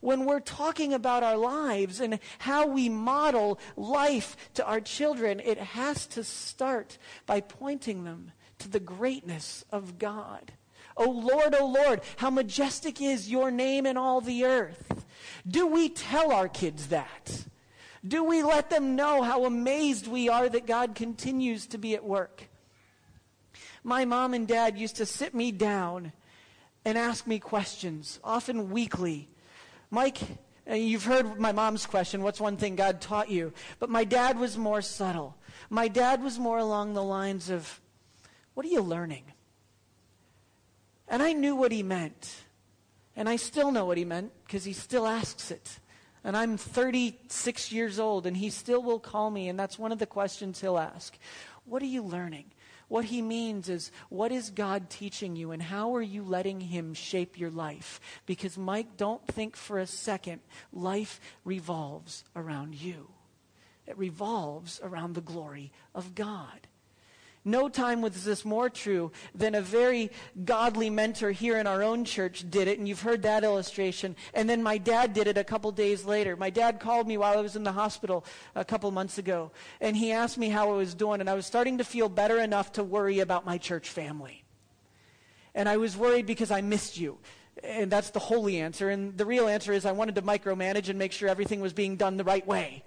when 0.00 0.24
we're 0.24 0.40
talking 0.40 0.92
about 0.92 1.22
our 1.22 1.36
lives 1.36 2.00
and 2.00 2.18
how 2.38 2.66
we 2.66 2.88
model 2.88 3.58
life 3.76 4.36
to 4.54 4.64
our 4.66 4.80
children, 4.80 5.40
it 5.40 5.58
has 5.58 6.06
to 6.08 6.24
start 6.24 6.98
by 7.24 7.40
pointing 7.40 8.04
them 8.04 8.32
to 8.58 8.68
the 8.68 8.80
greatness 8.80 9.64
of 9.70 9.98
God. 9.98 10.52
O 10.96 11.06
oh 11.06 11.10
Lord, 11.10 11.54
O 11.54 11.58
oh 11.60 11.66
Lord, 11.66 12.00
how 12.16 12.30
majestic 12.30 13.00
is 13.00 13.30
your 13.30 13.50
name 13.50 13.86
in 13.86 13.96
all 13.96 14.20
the 14.20 14.44
earth. 14.44 15.04
Do 15.46 15.66
we 15.66 15.88
tell 15.88 16.32
our 16.32 16.48
kids 16.48 16.88
that? 16.88 17.44
Do 18.06 18.24
we 18.24 18.42
let 18.42 18.68
them 18.70 18.96
know 18.96 19.22
how 19.22 19.44
amazed 19.44 20.06
we 20.06 20.28
are 20.28 20.48
that 20.48 20.66
God 20.66 20.94
continues 20.94 21.66
to 21.68 21.78
be 21.78 21.94
at 21.94 22.04
work? 22.04 22.48
My 23.84 24.04
mom 24.04 24.34
and 24.34 24.46
dad 24.46 24.78
used 24.78 24.96
to 24.96 25.06
sit 25.06 25.34
me 25.34 25.52
down 25.52 26.12
and 26.84 26.98
ask 26.98 27.26
me 27.26 27.38
questions, 27.38 28.18
often 28.24 28.70
weekly. 28.70 29.28
Mike, 29.90 30.18
uh, 30.68 30.74
you've 30.74 31.04
heard 31.04 31.38
my 31.38 31.52
mom's 31.52 31.86
question, 31.86 32.22
what's 32.22 32.40
one 32.40 32.56
thing 32.56 32.76
God 32.76 33.00
taught 33.00 33.30
you? 33.30 33.52
But 33.78 33.90
my 33.90 34.04
dad 34.04 34.38
was 34.38 34.56
more 34.56 34.82
subtle. 34.82 35.36
My 35.70 35.88
dad 35.88 36.22
was 36.22 36.38
more 36.38 36.58
along 36.58 36.94
the 36.94 37.02
lines 37.02 37.50
of, 37.50 37.80
what 38.54 38.66
are 38.66 38.70
you 38.70 38.82
learning? 38.82 39.24
And 41.12 41.22
I 41.22 41.34
knew 41.34 41.54
what 41.54 41.72
he 41.72 41.82
meant. 41.82 42.42
And 43.14 43.28
I 43.28 43.36
still 43.36 43.70
know 43.70 43.84
what 43.84 43.98
he 43.98 44.04
meant 44.06 44.32
because 44.46 44.64
he 44.64 44.72
still 44.72 45.06
asks 45.06 45.50
it. 45.50 45.78
And 46.24 46.34
I'm 46.34 46.56
36 46.56 47.70
years 47.70 47.98
old 47.98 48.26
and 48.26 48.34
he 48.34 48.48
still 48.48 48.82
will 48.82 48.98
call 48.98 49.30
me, 49.30 49.48
and 49.50 49.58
that's 49.58 49.78
one 49.78 49.92
of 49.92 49.98
the 49.98 50.06
questions 50.06 50.60
he'll 50.60 50.78
ask. 50.78 51.18
What 51.66 51.82
are 51.82 51.86
you 51.86 52.02
learning? 52.02 52.46
What 52.88 53.04
he 53.06 53.20
means 53.20 53.68
is, 53.68 53.90
what 54.08 54.32
is 54.32 54.50
God 54.50 54.88
teaching 54.88 55.36
you 55.36 55.50
and 55.50 55.62
how 55.62 55.94
are 55.94 56.02
you 56.02 56.22
letting 56.22 56.60
him 56.60 56.94
shape 56.94 57.38
your 57.38 57.50
life? 57.50 58.00
Because, 58.24 58.56
Mike, 58.56 58.96
don't 58.96 59.26
think 59.26 59.54
for 59.54 59.78
a 59.78 59.86
second 59.86 60.40
life 60.72 61.20
revolves 61.44 62.24
around 62.34 62.74
you. 62.74 63.08
It 63.86 63.98
revolves 63.98 64.80
around 64.82 65.14
the 65.14 65.20
glory 65.20 65.72
of 65.94 66.14
God. 66.14 66.68
No 67.44 67.68
time 67.68 68.02
was 68.02 68.24
this 68.24 68.44
more 68.44 68.70
true 68.70 69.10
than 69.34 69.56
a 69.56 69.60
very 69.60 70.12
godly 70.44 70.90
mentor 70.90 71.32
here 71.32 71.58
in 71.58 71.66
our 71.66 71.82
own 71.82 72.04
church 72.04 72.44
did 72.48 72.68
it, 72.68 72.78
and 72.78 72.86
you've 72.86 73.02
heard 73.02 73.22
that 73.22 73.42
illustration. 73.42 74.14
And 74.32 74.48
then 74.48 74.62
my 74.62 74.78
dad 74.78 75.12
did 75.12 75.26
it 75.26 75.36
a 75.36 75.42
couple 75.42 75.72
days 75.72 76.04
later. 76.04 76.36
My 76.36 76.50
dad 76.50 76.78
called 76.78 77.08
me 77.08 77.16
while 77.16 77.36
I 77.36 77.42
was 77.42 77.56
in 77.56 77.64
the 77.64 77.72
hospital 77.72 78.24
a 78.54 78.64
couple 78.64 78.90
months 78.92 79.18
ago, 79.18 79.50
and 79.80 79.96
he 79.96 80.12
asked 80.12 80.38
me 80.38 80.50
how 80.50 80.70
I 80.72 80.76
was 80.76 80.94
doing, 80.94 81.20
and 81.20 81.28
I 81.28 81.34
was 81.34 81.44
starting 81.44 81.78
to 81.78 81.84
feel 81.84 82.08
better 82.08 82.38
enough 82.38 82.72
to 82.72 82.84
worry 82.84 83.18
about 83.18 83.44
my 83.44 83.58
church 83.58 83.88
family. 83.88 84.44
And 85.54 85.68
I 85.68 85.78
was 85.78 85.96
worried 85.96 86.26
because 86.26 86.50
I 86.50 86.60
missed 86.60 86.96
you. 86.96 87.18
And 87.62 87.90
that's 87.90 88.10
the 88.10 88.18
holy 88.18 88.60
answer. 88.60 88.88
And 88.88 89.18
the 89.18 89.26
real 89.26 89.46
answer 89.46 89.72
is 89.72 89.84
I 89.84 89.92
wanted 89.92 90.14
to 90.14 90.22
micromanage 90.22 90.88
and 90.88 90.98
make 90.98 91.12
sure 91.12 91.28
everything 91.28 91.60
was 91.60 91.72
being 91.72 91.96
done 91.96 92.16
the 92.16 92.24
right 92.24 92.46
way. 92.46 92.82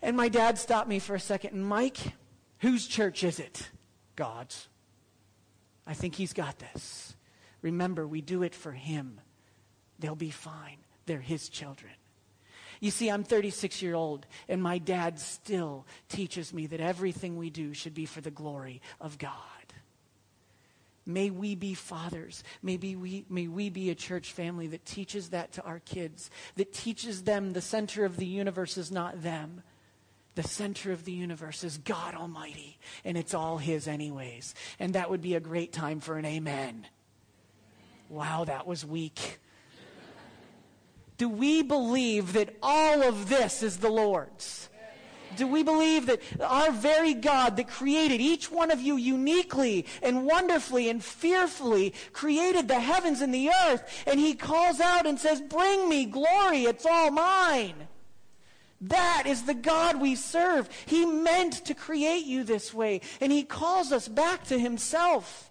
And 0.00 0.16
my 0.16 0.28
dad 0.28 0.58
stopped 0.58 0.88
me 0.88 0.98
for 0.98 1.14
a 1.14 1.20
second. 1.20 1.54
And 1.54 1.66
Mike, 1.66 1.98
Whose 2.62 2.86
church 2.86 3.24
is 3.24 3.40
it? 3.40 3.68
God's. 4.14 4.68
I 5.84 5.94
think 5.94 6.14
he's 6.14 6.32
got 6.32 6.60
this. 6.60 7.16
Remember, 7.60 8.06
we 8.06 8.20
do 8.20 8.44
it 8.44 8.54
for 8.54 8.70
him. 8.70 9.20
They'll 9.98 10.14
be 10.14 10.30
fine. 10.30 10.78
They're 11.06 11.18
his 11.18 11.48
children. 11.48 11.92
You 12.78 12.92
see, 12.92 13.10
I'm 13.10 13.24
36 13.24 13.82
years 13.82 13.96
old, 13.96 14.26
and 14.48 14.62
my 14.62 14.78
dad 14.78 15.18
still 15.18 15.86
teaches 16.08 16.54
me 16.54 16.68
that 16.68 16.80
everything 16.80 17.36
we 17.36 17.50
do 17.50 17.74
should 17.74 17.94
be 17.94 18.06
for 18.06 18.20
the 18.20 18.30
glory 18.30 18.80
of 19.00 19.18
God. 19.18 19.32
May 21.04 21.30
we 21.30 21.56
be 21.56 21.74
fathers. 21.74 22.44
May 22.62 22.76
we, 22.76 23.24
may 23.28 23.48
we 23.48 23.70
be 23.70 23.90
a 23.90 23.96
church 23.96 24.32
family 24.32 24.68
that 24.68 24.86
teaches 24.86 25.30
that 25.30 25.52
to 25.54 25.62
our 25.62 25.80
kids, 25.80 26.30
that 26.54 26.72
teaches 26.72 27.24
them 27.24 27.52
the 27.52 27.60
center 27.60 28.04
of 28.04 28.18
the 28.18 28.26
universe 28.26 28.78
is 28.78 28.92
not 28.92 29.20
them, 29.20 29.62
the 30.34 30.42
center 30.42 30.92
of 30.92 31.04
the 31.04 31.12
universe 31.12 31.62
is 31.62 31.78
God 31.78 32.14
Almighty, 32.14 32.78
and 33.04 33.16
it's 33.16 33.34
all 33.34 33.58
His, 33.58 33.86
anyways. 33.86 34.54
And 34.78 34.94
that 34.94 35.10
would 35.10 35.20
be 35.20 35.34
a 35.34 35.40
great 35.40 35.72
time 35.72 36.00
for 36.00 36.16
an 36.16 36.24
amen. 36.24 36.86
Wow, 38.08 38.44
that 38.44 38.66
was 38.66 38.84
weak. 38.84 39.38
Do 41.18 41.28
we 41.28 41.62
believe 41.62 42.32
that 42.32 42.56
all 42.62 43.02
of 43.02 43.28
this 43.28 43.62
is 43.62 43.78
the 43.78 43.90
Lord's? 43.90 44.68
Do 45.36 45.46
we 45.46 45.62
believe 45.62 46.06
that 46.06 46.20
our 46.40 46.70
very 46.70 47.14
God 47.14 47.56
that 47.56 47.68
created 47.68 48.20
each 48.20 48.50
one 48.50 48.70
of 48.70 48.80
you 48.80 48.96
uniquely 48.96 49.86
and 50.02 50.26
wonderfully 50.26 50.90
and 50.90 51.02
fearfully 51.02 51.94
created 52.12 52.68
the 52.68 52.80
heavens 52.80 53.20
and 53.20 53.32
the 53.32 53.50
earth, 53.66 54.04
and 54.06 54.20
He 54.20 54.34
calls 54.34 54.80
out 54.80 55.06
and 55.06 55.18
says, 55.18 55.40
Bring 55.40 55.88
me 55.88 56.04
glory, 56.04 56.64
it's 56.64 56.86
all 56.86 57.10
mine? 57.10 57.88
That 58.82 59.24
is 59.26 59.44
the 59.44 59.54
God 59.54 60.00
we 60.00 60.16
serve. 60.16 60.68
He 60.86 61.06
meant 61.06 61.64
to 61.66 61.74
create 61.74 62.26
you 62.26 62.42
this 62.42 62.74
way, 62.74 63.00
and 63.20 63.30
He 63.30 63.44
calls 63.44 63.92
us 63.92 64.08
back 64.08 64.44
to 64.48 64.58
Himself. 64.58 65.50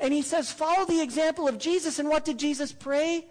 And 0.00 0.12
He 0.12 0.22
says, 0.22 0.50
Follow 0.50 0.84
the 0.84 1.00
example 1.00 1.46
of 1.46 1.58
Jesus. 1.58 2.00
And 2.00 2.08
what 2.08 2.24
did 2.24 2.38
Jesus 2.38 2.72
pray? 2.72 3.26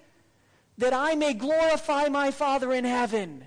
That 0.77 0.93
I 0.93 1.15
may 1.15 1.33
glorify 1.33 2.07
my 2.07 2.31
Father 2.31 2.71
in 2.71 2.85
heaven. 2.85 3.45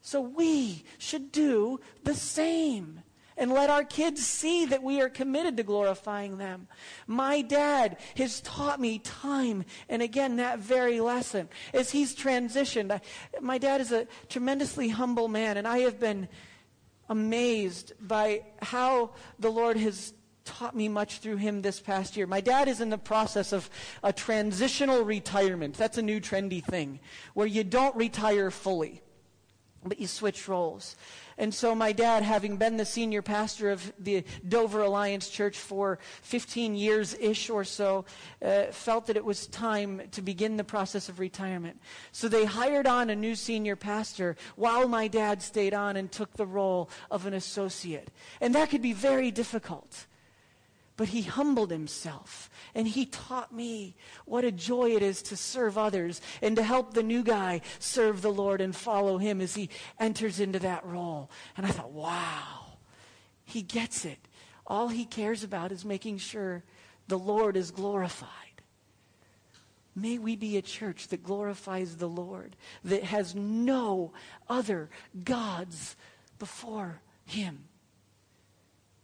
So 0.00 0.20
we 0.20 0.84
should 0.96 1.32
do 1.32 1.80
the 2.04 2.14
same 2.14 3.02
and 3.40 3.50
let 3.50 3.70
our 3.70 3.82
kids 3.82 4.24
see 4.24 4.66
that 4.66 4.82
we 4.82 5.00
are 5.00 5.08
committed 5.08 5.56
to 5.56 5.62
glorifying 5.62 6.36
them. 6.36 6.68
My 7.06 7.40
dad 7.40 7.96
has 8.16 8.42
taught 8.42 8.78
me 8.78 8.98
time 8.98 9.64
and 9.88 10.02
again 10.02 10.36
that 10.36 10.58
very 10.58 11.00
lesson 11.00 11.48
as 11.72 11.90
he's 11.90 12.14
transitioned. 12.14 12.92
I, 12.92 13.00
my 13.40 13.56
dad 13.56 13.80
is 13.80 13.92
a 13.92 14.06
tremendously 14.28 14.90
humble 14.90 15.26
man, 15.26 15.56
and 15.56 15.66
I 15.66 15.78
have 15.78 15.98
been 15.98 16.28
amazed 17.08 17.94
by 18.00 18.42
how 18.60 19.10
the 19.38 19.50
Lord 19.50 19.78
has 19.78 20.12
taught 20.44 20.76
me 20.76 20.88
much 20.88 21.18
through 21.18 21.36
him 21.36 21.62
this 21.62 21.80
past 21.80 22.16
year. 22.16 22.26
My 22.26 22.40
dad 22.42 22.68
is 22.68 22.80
in 22.80 22.90
the 22.90 22.98
process 22.98 23.52
of 23.52 23.70
a 24.02 24.12
transitional 24.12 25.02
retirement. 25.02 25.76
That's 25.76 25.96
a 25.96 26.02
new 26.02 26.20
trendy 26.20 26.62
thing 26.62 27.00
where 27.32 27.46
you 27.46 27.64
don't 27.64 27.96
retire 27.96 28.50
fully, 28.50 29.00
but 29.84 29.98
you 29.98 30.06
switch 30.06 30.48
roles. 30.48 30.96
And 31.38 31.54
so 31.54 31.74
my 31.74 31.92
dad, 31.92 32.22
having 32.22 32.58
been 32.58 32.76
the 32.76 32.84
senior 32.84 33.22
pastor 33.22 33.70
of 33.70 33.92
the 33.98 34.24
Dover 34.46 34.82
Alliance 34.82 35.30
Church 35.30 35.56
for 35.56 35.98
15 36.20 36.74
years 36.74 37.14
ish 37.14 37.48
or 37.48 37.64
so, 37.64 38.04
uh, 38.44 38.64
felt 38.66 39.06
that 39.06 39.16
it 39.16 39.24
was 39.24 39.46
time 39.46 40.02
to 40.12 40.20
begin 40.20 40.58
the 40.58 40.64
process 40.64 41.08
of 41.08 41.18
retirement. 41.18 41.80
So 42.12 42.28
they 42.28 42.44
hired 42.44 42.86
on 42.86 43.08
a 43.08 43.16
new 43.16 43.34
senior 43.34 43.74
pastor 43.74 44.36
while 44.56 44.86
my 44.86 45.08
dad 45.08 45.40
stayed 45.40 45.72
on 45.72 45.96
and 45.96 46.12
took 46.12 46.34
the 46.34 46.46
role 46.46 46.90
of 47.10 47.24
an 47.24 47.32
associate. 47.32 48.10
And 48.42 48.54
that 48.54 48.68
could 48.68 48.82
be 48.82 48.92
very 48.92 49.30
difficult. 49.30 50.06
But 50.96 51.08
he 51.08 51.22
humbled 51.22 51.70
himself 51.70 52.50
and 52.74 52.86
he 52.86 53.06
taught 53.06 53.54
me 53.54 53.96
what 54.26 54.44
a 54.44 54.52
joy 54.52 54.90
it 54.90 55.02
is 55.02 55.22
to 55.22 55.36
serve 55.36 55.78
others 55.78 56.20
and 56.42 56.56
to 56.56 56.62
help 56.62 56.92
the 56.92 57.02
new 57.02 57.22
guy 57.22 57.62
serve 57.78 58.20
the 58.20 58.32
Lord 58.32 58.60
and 58.60 58.76
follow 58.76 59.16
him 59.16 59.40
as 59.40 59.54
he 59.54 59.70
enters 59.98 60.40
into 60.40 60.58
that 60.58 60.84
role. 60.84 61.30
And 61.56 61.64
I 61.64 61.70
thought, 61.70 61.92
wow, 61.92 62.76
he 63.44 63.62
gets 63.62 64.04
it. 64.04 64.18
All 64.66 64.88
he 64.88 65.06
cares 65.06 65.42
about 65.42 65.72
is 65.72 65.84
making 65.84 66.18
sure 66.18 66.64
the 67.08 67.18
Lord 67.18 67.56
is 67.56 67.70
glorified. 67.70 68.28
May 69.96 70.18
we 70.18 70.36
be 70.36 70.56
a 70.56 70.62
church 70.62 71.08
that 71.08 71.24
glorifies 71.24 71.96
the 71.96 72.08
Lord, 72.08 72.56
that 72.84 73.04
has 73.04 73.34
no 73.34 74.12
other 74.48 74.88
gods 75.24 75.96
before 76.38 77.00
him. 77.24 77.64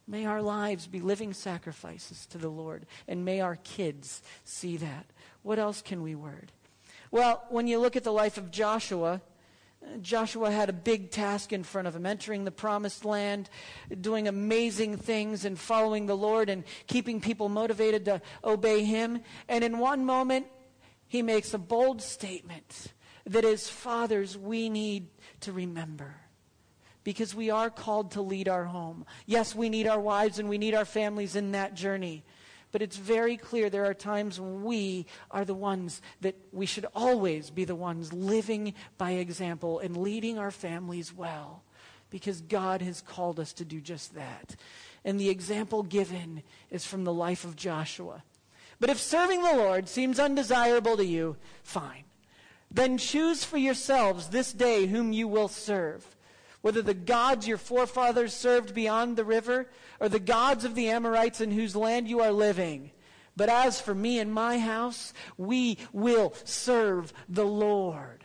May 0.09 0.25
our 0.25 0.41
lives 0.41 0.87
be 0.87 1.01
living 1.01 1.33
sacrifices 1.33 2.27
to 2.27 2.39
the 2.39 2.49
Lord, 2.49 2.87
and 3.09 3.25
may 3.25 3.41
our 3.41 3.57
kids 3.57 4.23
see 4.45 4.77
that. 4.77 5.07
What 5.43 5.59
else 5.59 5.83
can 5.83 6.03
we 6.03 6.15
word? 6.15 6.53
Well, 7.11 7.45
when 7.49 7.67
you 7.67 7.79
look 7.79 7.97
at 7.97 8.05
the 8.05 8.13
life 8.13 8.39
of 8.39 8.51
Joshua, 8.51 9.21
Joshua 10.01 10.51
had 10.51 10.69
a 10.69 10.73
big 10.73 11.11
task 11.11 11.53
in 11.53 11.63
front 11.63 11.89
of 11.89 11.95
him, 11.95 12.07
entering 12.07 12.45
the 12.45 12.51
promised 12.51 13.05
land, 13.05 13.51
doing 14.01 14.29
amazing 14.29 14.97
things 14.97 15.45
and 15.45 15.59
following 15.59 16.07
the 16.07 16.17
Lord 16.17 16.49
and 16.49 16.65
keeping 16.87 17.21
people 17.21 17.49
motivated 17.49 18.05
to 18.07 18.21
obey 18.45 18.85
him. 18.85 19.21
And 19.49 19.63
in 19.63 19.79
one 19.79 20.05
moment, 20.05 20.47
he 21.09 21.23
makes 21.23 21.55
a 21.55 21.59
bold 21.59 22.03
statement 22.03 22.89
that 23.27 23.45
as 23.45 23.69
fathers, 23.69 24.37
we 24.37 24.69
need 24.69 25.09
to 25.41 25.53
remember 25.53 26.15
because 27.07 27.37
we 27.37 27.51
are 27.51 27.71
called 27.71 28.11
to 28.11 28.21
lead 28.21 28.49
our 28.49 28.65
home. 28.65 29.07
Yes, 29.27 29.55
we 29.55 29.69
need 29.69 29.87
our 29.87 30.01
wives 30.01 30.41
and 30.41 30.49
we 30.49 30.59
need 30.59 30.75
our 30.75 30.85
families 30.85 31.37
in 31.37 31.53
that 31.53 31.73
journey. 31.73 32.25
But 32.73 32.83
it's 32.83 32.97
very 32.97 33.37
clear 33.37 33.71
there 33.71 33.87
are 33.87 33.95
times 33.95 34.41
when 34.41 34.65
we 34.65 35.07
are 35.31 35.45
the 35.45 35.55
ones 35.55 36.03
that 36.23 36.35
we 36.51 36.67
should 36.67 36.85
always 36.97 37.49
be 37.51 37.65
the 37.65 37.77
ones 37.77 38.13
living 38.13 38.75
by 38.99 39.13
example 39.13 39.79
and 39.79 39.97
leading 39.97 40.37
our 40.37 40.51
families 40.51 41.15
well 41.15 41.63
because 42.11 42.41
God 42.41 42.83
has 42.83 43.03
called 43.03 43.39
us 43.39 43.53
to 43.53 43.65
do 43.65 43.81
just 43.81 44.17
that. 44.17 44.57
And 45.05 45.21
the 45.21 45.31
example 45.31 45.85
given 45.85 46.43
is 46.71 46.85
from 46.85 47.05
the 47.05 47.15
life 47.15 47.45
of 47.45 47.55
Joshua. 47.55 48.25
But 48.81 48.91
if 48.91 48.99
serving 48.99 49.45
the 49.45 49.55
Lord 49.55 49.89
seems 49.89 50.19
undesirable 50.19 50.97
to 50.97 51.07
you, 51.07 51.37
fine. 51.63 52.03
Then 52.69 52.99
choose 52.99 53.45
for 53.45 53.59
yourselves 53.59 54.31
this 54.31 54.53
day 54.53 54.87
whom 54.87 55.13
you 55.13 55.29
will 55.29 55.47
serve 55.47 56.15
whether 56.66 56.82
the 56.82 56.94
gods 56.94 57.46
your 57.46 57.58
forefathers 57.58 58.35
served 58.35 58.75
beyond 58.75 59.14
the 59.14 59.25
river 59.25 59.68
or 60.00 60.08
the 60.08 60.18
gods 60.18 60.64
of 60.64 60.75
the 60.75 60.88
Amorites 60.88 61.40
in 61.40 61.52
whose 61.52 61.76
land 61.76 62.08
you 62.08 62.18
are 62.18 62.32
living. 62.32 62.90
But 63.37 63.49
as 63.49 63.80
for 63.80 63.94
me 63.94 64.18
and 64.18 64.35
my 64.35 64.58
house, 64.58 65.12
we 65.38 65.78
will 65.92 66.35
serve 66.42 67.12
the 67.28 67.44
Lord. 67.44 68.25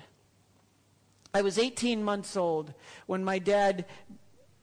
I 1.36 1.44
was 1.44 1.60
18 1.60 2.04
months 2.04 2.36
old 2.36 2.74
when 3.06 3.24
my 3.24 3.38
dad 3.38 3.86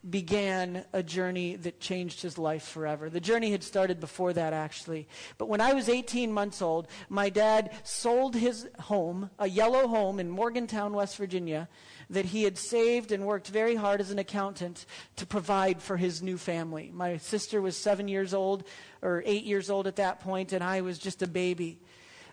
began 0.08 0.84
a 0.92 1.02
journey 1.02 1.56
that 1.56 1.80
changed 1.80 2.22
his 2.22 2.38
life 2.38 2.62
forever. 2.62 3.10
The 3.10 3.20
journey 3.20 3.50
had 3.50 3.64
started 3.64 3.98
before 3.98 4.32
that, 4.32 4.52
actually. 4.52 5.08
But 5.38 5.48
when 5.48 5.60
I 5.60 5.72
was 5.72 5.88
18 5.88 6.32
months 6.32 6.62
old, 6.62 6.86
my 7.08 7.30
dad 7.30 7.72
sold 7.82 8.36
his 8.36 8.68
home, 8.80 9.30
a 9.38 9.48
yellow 9.48 9.88
home 9.88 10.20
in 10.20 10.30
Morgantown, 10.30 10.92
West 10.92 11.16
Virginia, 11.16 11.68
that 12.10 12.26
he 12.26 12.44
had 12.44 12.56
saved 12.56 13.10
and 13.10 13.26
worked 13.26 13.48
very 13.48 13.74
hard 13.74 14.00
as 14.00 14.10
an 14.10 14.18
accountant 14.18 14.86
to 15.16 15.26
provide 15.26 15.82
for 15.82 15.96
his 15.96 16.22
new 16.22 16.38
family. 16.38 16.90
My 16.94 17.16
sister 17.16 17.60
was 17.60 17.76
seven 17.76 18.06
years 18.08 18.32
old, 18.32 18.64
or 19.02 19.22
eight 19.26 19.44
years 19.44 19.68
old 19.68 19.86
at 19.86 19.96
that 19.96 20.20
point, 20.20 20.52
and 20.52 20.62
I 20.62 20.80
was 20.80 20.98
just 20.98 21.22
a 21.22 21.28
baby. 21.28 21.80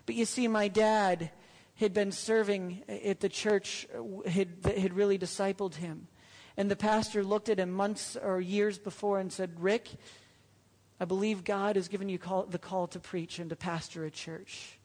But 0.06 0.14
you 0.14 0.24
see, 0.24 0.46
my 0.46 0.68
dad 0.68 1.30
had 1.74 1.92
been 1.92 2.12
serving 2.12 2.82
at 2.88 3.20
the 3.20 3.28
church 3.28 3.86
uh, 3.94 4.28
had, 4.28 4.64
had 4.64 4.94
really 4.94 5.18
discipled 5.18 5.74
him. 5.74 6.08
And 6.56 6.70
the 6.70 6.76
pastor 6.76 7.22
looked 7.22 7.48
at 7.48 7.58
him 7.58 7.70
months 7.70 8.16
or 8.16 8.40
years 8.40 8.78
before 8.78 9.18
and 9.18 9.32
said, 9.32 9.60
Rick, 9.60 9.90
I 10.98 11.04
believe 11.04 11.44
God 11.44 11.76
has 11.76 11.88
given 11.88 12.08
you 12.08 12.18
call, 12.18 12.44
the 12.44 12.58
call 12.58 12.86
to 12.88 12.98
preach 12.98 13.38
and 13.38 13.50
to 13.50 13.56
pastor 13.56 14.04
a 14.04 14.10
church. 14.10 14.78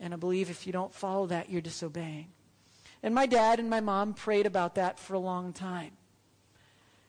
And 0.00 0.12
I 0.12 0.16
believe 0.16 0.50
if 0.50 0.66
you 0.66 0.72
don't 0.72 0.92
follow 0.92 1.26
that, 1.26 1.50
you're 1.50 1.60
disobeying. 1.60 2.28
And 3.02 3.14
my 3.14 3.26
dad 3.26 3.60
and 3.60 3.70
my 3.70 3.80
mom 3.80 4.14
prayed 4.14 4.46
about 4.46 4.74
that 4.74 4.98
for 4.98 5.14
a 5.14 5.18
long 5.18 5.52
time. 5.52 5.92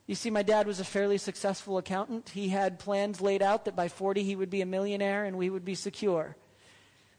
You 0.08 0.14
see, 0.14 0.30
my 0.30 0.44
dad 0.44 0.68
was 0.68 0.80
a 0.80 0.86
fairly 0.86 1.18
successful 1.18 1.80
accountant. 1.80 2.30
He 2.30 2.50
had 2.50 2.78
plans 2.78 3.22
laid 3.22 3.42
out 3.42 3.66
that 3.66 3.76
by 3.76 3.88
40 3.88 4.22
he 4.22 4.36
would 4.36 4.52
be 4.52 4.62
a 4.62 4.66
millionaire 4.66 5.26
and 5.26 5.36
we 5.36 5.50
would 5.50 5.66
be 5.66 5.74
secure. 5.74 6.36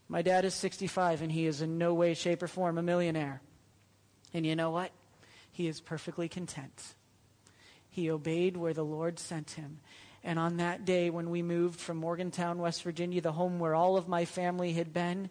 My 0.08 0.22
dad 0.22 0.44
is 0.44 0.54
65 0.54 1.22
and 1.22 1.32
he 1.32 1.46
is 1.46 1.62
in 1.62 1.78
no 1.78 1.94
way, 1.94 2.14
shape, 2.14 2.44
or 2.44 2.48
form 2.48 2.78
a 2.78 2.82
millionaire. 2.82 3.40
And 4.32 4.46
you 4.46 4.54
know 4.54 4.70
what? 4.70 4.92
He 5.56 5.68
is 5.68 5.80
perfectly 5.80 6.28
content. 6.28 6.82
He 7.88 8.10
obeyed 8.10 8.58
where 8.58 8.74
the 8.74 8.84
Lord 8.84 9.18
sent 9.18 9.52
him. 9.52 9.80
And 10.22 10.38
on 10.38 10.58
that 10.58 10.84
day, 10.84 11.08
when 11.08 11.30
we 11.30 11.40
moved 11.40 11.80
from 11.80 11.96
Morgantown, 11.96 12.58
West 12.58 12.82
Virginia, 12.82 13.22
the 13.22 13.32
home 13.32 13.58
where 13.58 13.74
all 13.74 13.96
of 13.96 14.06
my 14.06 14.26
family 14.26 14.74
had 14.74 14.92
been, 14.92 15.30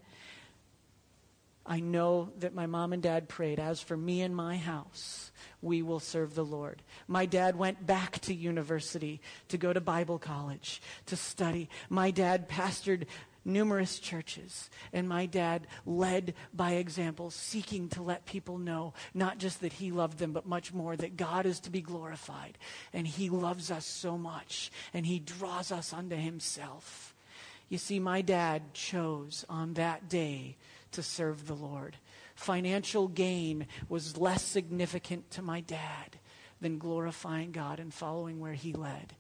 I 1.64 1.80
know 1.80 2.32
that 2.40 2.56
my 2.56 2.66
mom 2.66 2.92
and 2.92 3.04
dad 3.04 3.30
prayed, 3.30 3.60
as 3.60 3.82
for 3.82 3.96
me 3.96 4.24
and 4.24 4.36
my 4.36 4.58
house, 4.58 5.32
we 5.62 5.84
will 5.84 6.00
serve 6.00 6.34
the 6.34 6.44
Lord. 6.44 6.82
My 7.08 7.28
dad 7.28 7.56
went 7.56 7.86
back 7.86 8.18
to 8.22 8.34
university 8.34 9.22
to 9.50 9.60
go 9.60 9.74
to 9.74 9.80
Bible 9.80 10.18
college 10.18 10.82
to 11.06 11.16
study. 11.16 11.70
My 11.88 12.10
dad 12.10 12.50
pastored 12.50 13.06
numerous 13.46 14.00
churches. 14.00 14.70
And 14.92 15.08
my 15.08 15.28
dad 15.28 15.68
led 15.86 16.34
by 16.54 16.74
example, 16.74 17.30
seeking 17.30 17.88
to 17.90 18.02
let 18.02 18.26
people 18.26 18.58
know 18.58 18.94
not 19.14 19.38
just 19.38 19.62
that 19.62 19.74
he 19.74 19.92
loved 19.92 20.18
them, 20.18 20.34
but 20.34 20.48
much 20.48 20.74
more 20.74 20.98
that 20.98 21.16
God 21.16 21.46
is 21.46 21.60
to 21.62 21.70
be 21.70 21.82
glorified. 21.82 22.58
And 22.92 23.08
he 23.08 23.30
loves 23.30 23.72
us 23.72 23.86
so 23.86 24.18
much. 24.18 24.72
And 24.94 25.06
he 25.06 25.20
draws 25.20 25.72
us 25.72 25.94
unto 25.94 26.16
himself. 26.16 27.14
You 27.70 27.78
see, 27.78 28.00
my 28.00 28.22
dad 28.22 28.74
chose 28.74 29.46
on 29.50 29.74
that 29.74 30.10
day 30.10 30.58
to 30.92 31.04
serve 31.04 31.48
the 31.48 31.56
Lord. 31.56 31.98
Financial 32.36 33.08
gain 33.08 33.68
was 33.90 34.18
less 34.18 34.44
significant 34.44 35.32
to 35.32 35.42
my 35.42 35.62
dad 35.62 36.20
than 36.62 36.78
glorifying 36.78 37.52
God 37.52 37.80
and 37.80 37.94
following 37.94 38.40
where 38.40 38.54
he 38.54 38.74
led. 38.74 39.16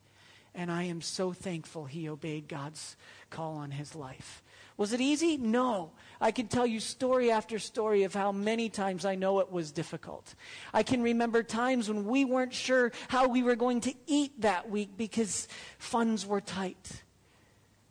And 0.55 0.71
I 0.71 0.83
am 0.83 1.01
so 1.01 1.33
thankful 1.33 1.85
he 1.85 2.07
obeyed 2.07 2.47
God's 2.47 2.95
call 3.29 3.57
on 3.57 3.71
his 3.71 3.93
life. 3.93 4.41
Was 4.77 4.93
it 4.93 5.01
easy? 5.01 5.37
No. 5.37 5.91
I 6.19 6.31
can 6.31 6.47
tell 6.47 6.65
you 6.65 6.79
story 6.79 7.31
after 7.31 7.59
story 7.59 8.03
of 8.03 8.13
how 8.13 8.31
many 8.31 8.69
times 8.69 9.05
I 9.05 9.15
know 9.15 9.39
it 9.39 9.51
was 9.51 9.71
difficult. 9.71 10.33
I 10.73 10.83
can 10.83 11.01
remember 11.01 11.43
times 11.43 11.87
when 11.87 12.05
we 12.05 12.25
weren't 12.25 12.53
sure 12.53 12.91
how 13.09 13.27
we 13.27 13.43
were 13.43 13.55
going 13.55 13.81
to 13.81 13.93
eat 14.07 14.41
that 14.41 14.69
week 14.69 14.97
because 14.97 15.47
funds 15.77 16.25
were 16.25 16.41
tight. 16.41 17.03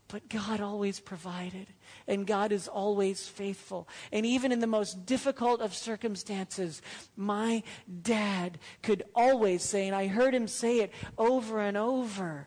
But 0.09 0.29
God 0.29 0.61
always 0.61 1.01
provided, 1.01 1.67
and 2.07 2.27
God 2.27 2.53
is 2.53 2.69
always 2.69 3.27
faithful. 3.27 3.89
And 4.13 4.25
even 4.25 4.53
in 4.53 4.61
the 4.61 4.67
most 4.67 5.07
difficult 5.07 5.61
of 5.61 5.75
circumstances, 5.75 6.83
my 7.17 7.63
dad 8.03 8.59
could 8.83 9.03
always 9.15 9.63
say, 9.63 9.87
and 9.87 9.97
I 9.97 10.07
heard 10.07 10.35
him 10.35 10.47
say 10.47 10.81
it 10.81 10.93
over 11.17 11.61
and 11.61 11.77
over, 11.77 12.47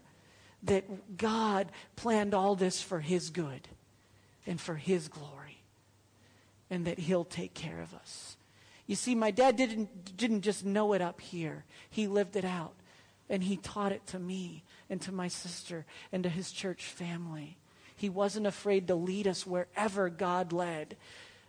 that 0.63 1.17
God 1.17 1.72
planned 1.96 2.34
all 2.34 2.56
this 2.56 2.82
for 2.82 3.00
His 3.00 3.30
good 3.30 3.67
and 4.46 4.60
for 4.60 4.76
His 4.76 5.08
glory, 5.08 5.62
and 6.70 6.86
that 6.86 7.00
He'll 7.00 7.26
take 7.26 7.54
care 7.54 7.82
of 7.82 7.93
us. 7.93 8.38
You 8.88 8.96
see, 8.96 9.15
my 9.15 9.32
dad 9.32 9.58
didn't, 9.58 10.15
didn't 10.15 10.41
just 10.41 10.65
know 10.65 10.93
it 10.93 11.02
up 11.02 11.20
here, 11.20 11.65
he 11.89 12.08
lived 12.08 12.36
it 12.36 12.46
out. 12.46 12.74
And 13.30 13.43
he 13.43 13.58
taught 13.58 13.91
it 13.91 14.08
to 14.08 14.20
me 14.20 14.63
and 14.89 15.02
to 15.02 15.12
my 15.12 15.28
sister 15.28 15.86
and 16.13 16.24
to 16.24 16.30
his 16.30 16.50
church 16.50 16.86
family. 16.86 17.58
He 17.93 18.08
wasn't 18.08 18.48
afraid 18.48 18.88
to 18.88 18.96
lead 18.96 19.28
us 19.28 19.46
wherever 19.46 20.10
God 20.10 20.54
led. 20.54 20.96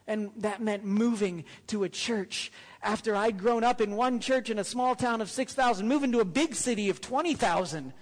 And 0.09 0.33
that 0.39 0.61
meant 0.61 0.85
moving 0.85 1.45
to 1.69 1.85
a 1.85 1.89
church 1.89 2.51
after 2.83 3.15
I'd 3.15 3.39
grown 3.39 3.63
up 3.63 3.81
in 3.81 3.95
one 3.95 4.19
church 4.19 4.51
in 4.51 4.59
a 4.59 4.65
small 4.65 4.97
town 4.97 5.21
of 5.21 5.31
6,000, 5.31 5.87
moving 5.87 6.11
to 6.11 6.21
a 6.21 6.25
big 6.25 6.57
city 6.57 6.91
of 6.91 7.01
20,000. 7.01 7.93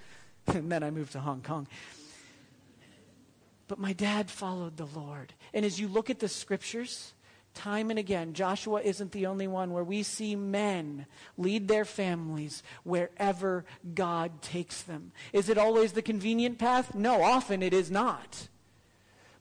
and 0.54 0.70
then 0.70 0.82
I 0.82 0.90
moved 0.90 1.12
to 1.12 1.20
Hong 1.20 1.42
Kong. 1.42 1.66
But 3.68 3.78
my 3.78 3.92
dad 3.92 4.30
followed 4.30 4.76
the 4.76 4.86
Lord. 4.86 5.32
And 5.52 5.64
as 5.64 5.80
you 5.80 5.88
look 5.88 6.08
at 6.08 6.20
the 6.20 6.28
scriptures, 6.28 7.14
time 7.54 7.90
and 7.90 7.98
again, 7.98 8.32
Joshua 8.32 8.80
isn't 8.80 9.10
the 9.10 9.26
only 9.26 9.48
one 9.48 9.72
where 9.72 9.82
we 9.82 10.02
see 10.04 10.36
men 10.36 11.06
lead 11.36 11.66
their 11.66 11.84
families 11.84 12.62
wherever 12.84 13.64
God 13.94 14.40
takes 14.40 14.82
them. 14.82 15.12
Is 15.32 15.48
it 15.48 15.58
always 15.58 15.92
the 15.92 16.02
convenient 16.02 16.58
path? 16.58 16.94
No, 16.94 17.22
often 17.22 17.62
it 17.62 17.74
is 17.74 17.90
not. 17.90 18.48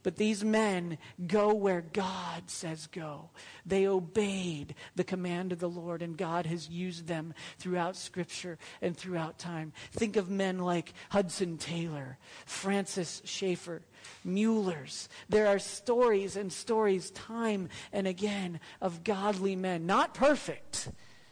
But 0.06 0.18
these 0.18 0.44
men 0.44 1.00
go 1.26 1.52
where 1.56 1.82
God 1.82 2.44
says 2.46 2.86
go. 2.86 3.32
They 3.65 3.88
obeyed 3.88 4.76
the 4.96 5.04
command 5.04 5.52
of 5.52 5.58
the 5.58 5.68
Lord, 5.68 6.04
and 6.04 6.15
God 6.15 6.46
has 6.46 6.70
used 6.70 7.08
them 7.08 7.34
throughout 7.58 7.96
Scripture 7.96 8.60
and 8.84 8.96
throughout 8.96 9.39
time. 9.39 9.74
Think 9.91 10.15
of 10.15 10.30
men 10.30 10.60
like 10.60 10.94
Hudson 11.10 11.58
Taylor, 11.58 12.20
Francis 12.46 13.24
Schaeffer, 13.26 13.82
Muellers. 14.24 15.10
There 15.28 15.48
are 15.48 15.58
stories 15.58 16.36
and 16.36 16.54
stories, 16.54 17.10
time 17.10 17.70
and 17.91 18.06
again, 18.06 18.60
of 18.82 19.04
godly 19.04 19.56
men. 19.56 19.88
Not 19.88 20.13
perfect. 20.13 20.88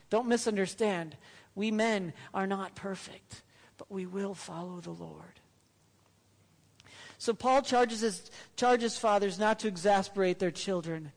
Don't 0.09 0.27
misunderstand. 0.27 1.15
We 1.53 1.69
men 1.69 2.11
are 2.33 2.47
not 2.47 2.73
perfect, 2.73 3.43
but 3.77 3.91
we 3.91 4.07
will 4.07 4.33
follow 4.33 4.79
the 4.79 4.89
Lord. 4.89 5.41
So 7.23 7.33
Paul 7.33 7.61
charges, 7.61 8.01
his, 8.01 8.29
charges 8.57 8.97
fathers 8.97 9.39
not 9.39 9.59
to 9.59 9.69
exasperate 9.69 10.39
their 10.39 10.51
children. 10.51 11.13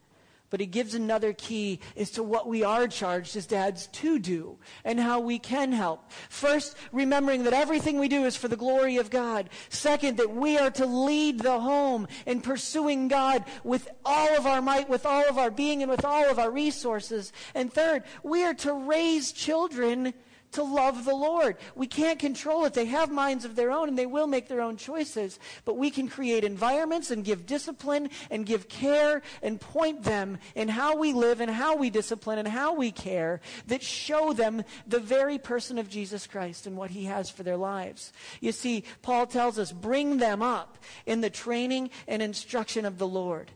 But 0.50 0.60
he 0.60 0.66
gives 0.66 0.94
another 0.94 1.32
key 1.32 1.80
as 1.96 2.12
to 2.12 2.22
what 2.22 2.46
we 2.46 2.62
are 2.62 2.86
charged 2.86 3.34
as 3.34 3.44
dads 3.44 3.88
to 3.88 4.20
do 4.20 4.56
and 4.84 5.00
how 5.00 5.18
we 5.18 5.40
can 5.40 5.72
help. 5.72 6.12
First, 6.28 6.76
remembering 6.92 7.42
that 7.42 7.54
everything 7.54 7.98
we 7.98 8.06
do 8.06 8.24
is 8.24 8.36
for 8.36 8.46
the 8.46 8.56
glory 8.56 8.98
of 8.98 9.10
God. 9.10 9.50
Second, 9.68 10.18
that 10.18 10.32
we 10.32 10.56
are 10.56 10.70
to 10.70 10.86
lead 10.86 11.40
the 11.40 11.58
home 11.58 12.06
in 12.24 12.40
pursuing 12.40 13.08
God 13.08 13.44
with 13.64 13.88
all 14.04 14.36
of 14.36 14.46
our 14.46 14.62
might, 14.62 14.88
with 14.88 15.06
all 15.06 15.28
of 15.28 15.38
our 15.38 15.50
being, 15.50 15.82
and 15.82 15.90
with 15.90 16.04
all 16.04 16.30
of 16.30 16.38
our 16.38 16.52
resources. 16.52 17.32
And 17.52 17.72
third, 17.72 18.04
we 18.22 18.44
are 18.44 18.54
to 18.54 18.72
raise 18.72 19.32
children 19.32 20.14
to 20.56 20.62
love 20.62 21.04
the 21.04 21.14
Lord. 21.14 21.56
We 21.74 21.86
can't 21.86 22.18
control 22.18 22.64
it. 22.64 22.74
They 22.74 22.86
have 22.86 23.10
minds 23.10 23.44
of 23.44 23.56
their 23.56 23.70
own 23.70 23.88
and 23.88 23.98
they 23.98 24.06
will 24.06 24.26
make 24.26 24.48
their 24.48 24.60
own 24.60 24.76
choices. 24.76 25.38
But 25.64 25.76
we 25.76 25.90
can 25.90 26.08
create 26.08 26.44
environments 26.44 27.10
and 27.10 27.24
give 27.24 27.46
discipline 27.46 28.10
and 28.30 28.44
give 28.44 28.68
care 28.68 29.22
and 29.42 29.60
point 29.60 30.02
them 30.02 30.38
in 30.54 30.68
how 30.68 30.96
we 30.96 31.12
live 31.12 31.40
and 31.40 31.50
how 31.50 31.76
we 31.76 31.90
discipline 31.90 32.38
and 32.38 32.48
how 32.48 32.74
we 32.74 32.90
care 32.90 33.40
that 33.66 33.82
show 33.82 34.32
them 34.32 34.64
the 34.86 34.98
very 34.98 35.38
person 35.38 35.78
of 35.78 35.88
Jesus 35.88 36.26
Christ 36.26 36.66
and 36.66 36.76
what 36.76 36.90
he 36.90 37.04
has 37.04 37.30
for 37.30 37.42
their 37.42 37.56
lives. 37.56 38.12
You 38.40 38.52
see, 38.52 38.84
Paul 39.02 39.26
tells 39.26 39.58
us, 39.58 39.72
bring 39.72 40.18
them 40.18 40.42
up 40.42 40.78
in 41.04 41.20
the 41.20 41.30
training 41.30 41.90
and 42.08 42.22
instruction 42.22 42.86
of 42.86 42.98
the 42.98 43.06
Lord. 43.06 43.50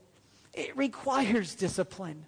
It 0.53 0.77
requires 0.77 1.55
discipline. 1.55 2.27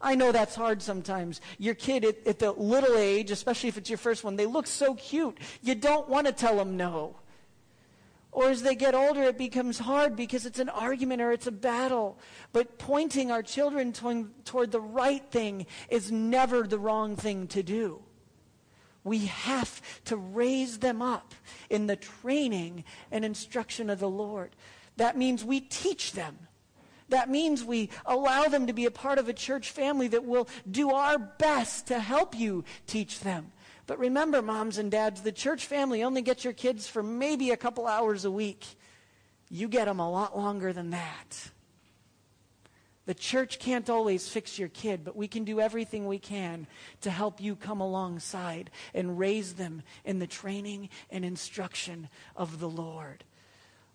I 0.00 0.14
know 0.14 0.32
that's 0.32 0.54
hard 0.54 0.80
sometimes. 0.80 1.40
Your 1.58 1.74
kid 1.74 2.04
at, 2.04 2.26
at, 2.26 2.38
the 2.38 2.52
little 2.52 2.96
age, 2.96 3.30
especially 3.30 3.68
if 3.68 3.76
it's 3.76 3.90
your 3.90 3.98
first 3.98 4.24
one, 4.24 4.36
they 4.36 4.46
look 4.46 4.66
so 4.66 4.94
cute. 4.94 5.36
You 5.62 5.74
don't 5.74 6.08
want 6.08 6.26
to 6.26 6.32
tell 6.32 6.56
them 6.56 6.76
no. 6.76 7.16
Or 8.32 8.48
as 8.48 8.62
they 8.62 8.74
get 8.74 8.94
older, 8.94 9.24
it 9.24 9.36
becomes 9.36 9.78
hard 9.78 10.16
because 10.16 10.46
it's 10.46 10.60
an 10.60 10.68
argument 10.68 11.20
or 11.20 11.32
it's 11.32 11.48
a 11.48 11.52
battle. 11.52 12.18
But 12.52 12.78
pointing 12.78 13.30
our 13.30 13.42
children 13.42 13.92
toward, 13.92 14.44
toward 14.44 14.70
the 14.70 14.80
right 14.80 15.24
thing 15.30 15.66
is 15.88 16.12
never 16.12 16.66
the 16.66 16.78
wrong 16.78 17.16
thing 17.16 17.48
to 17.48 17.62
do. 17.62 18.02
We 19.02 19.26
have 19.26 19.82
to 20.04 20.16
raise 20.16 20.78
them 20.78 21.02
up 21.02 21.34
in 21.68 21.86
the 21.86 21.96
training 21.96 22.84
and 23.10 23.24
instruction 23.24 23.90
of 23.90 23.98
the 23.98 24.10
Lord. 24.10 24.54
That 24.96 25.16
means 25.16 25.44
we 25.44 25.60
teach 25.60 26.12
them. 26.12 26.38
That 27.10 27.28
means 27.28 27.62
we 27.62 27.90
allow 28.06 28.44
them 28.44 28.66
to 28.66 28.72
be 28.72 28.86
a 28.86 28.90
part 28.90 29.18
of 29.18 29.28
a 29.28 29.32
church 29.32 29.70
family 29.70 30.08
that 30.08 30.24
will 30.24 30.48
do 30.70 30.90
our 30.90 31.18
best 31.18 31.88
to 31.88 32.00
help 32.00 32.38
you 32.38 32.64
teach 32.86 33.20
them. 33.20 33.52
But 33.86 33.98
remember, 33.98 34.40
moms 34.40 34.78
and 34.78 34.90
dads, 34.90 35.22
the 35.22 35.32
church 35.32 35.66
family 35.66 36.02
only 36.02 36.22
gets 36.22 36.44
your 36.44 36.52
kids 36.52 36.86
for 36.86 37.02
maybe 37.02 37.50
a 37.50 37.56
couple 37.56 37.86
hours 37.86 38.24
a 38.24 38.30
week. 38.30 38.64
You 39.50 39.68
get 39.68 39.86
them 39.86 39.98
a 39.98 40.10
lot 40.10 40.38
longer 40.38 40.72
than 40.72 40.90
that. 40.90 41.50
The 43.06 43.14
church 43.14 43.58
can't 43.58 43.90
always 43.90 44.28
fix 44.28 44.56
your 44.56 44.68
kid, 44.68 45.02
but 45.04 45.16
we 45.16 45.26
can 45.26 45.42
do 45.42 45.58
everything 45.58 46.06
we 46.06 46.20
can 46.20 46.68
to 47.00 47.10
help 47.10 47.40
you 47.40 47.56
come 47.56 47.80
alongside 47.80 48.70
and 48.94 49.18
raise 49.18 49.54
them 49.54 49.82
in 50.04 50.20
the 50.20 50.28
training 50.28 50.90
and 51.10 51.24
instruction 51.24 52.08
of 52.36 52.60
the 52.60 52.68
Lord. 52.68 53.24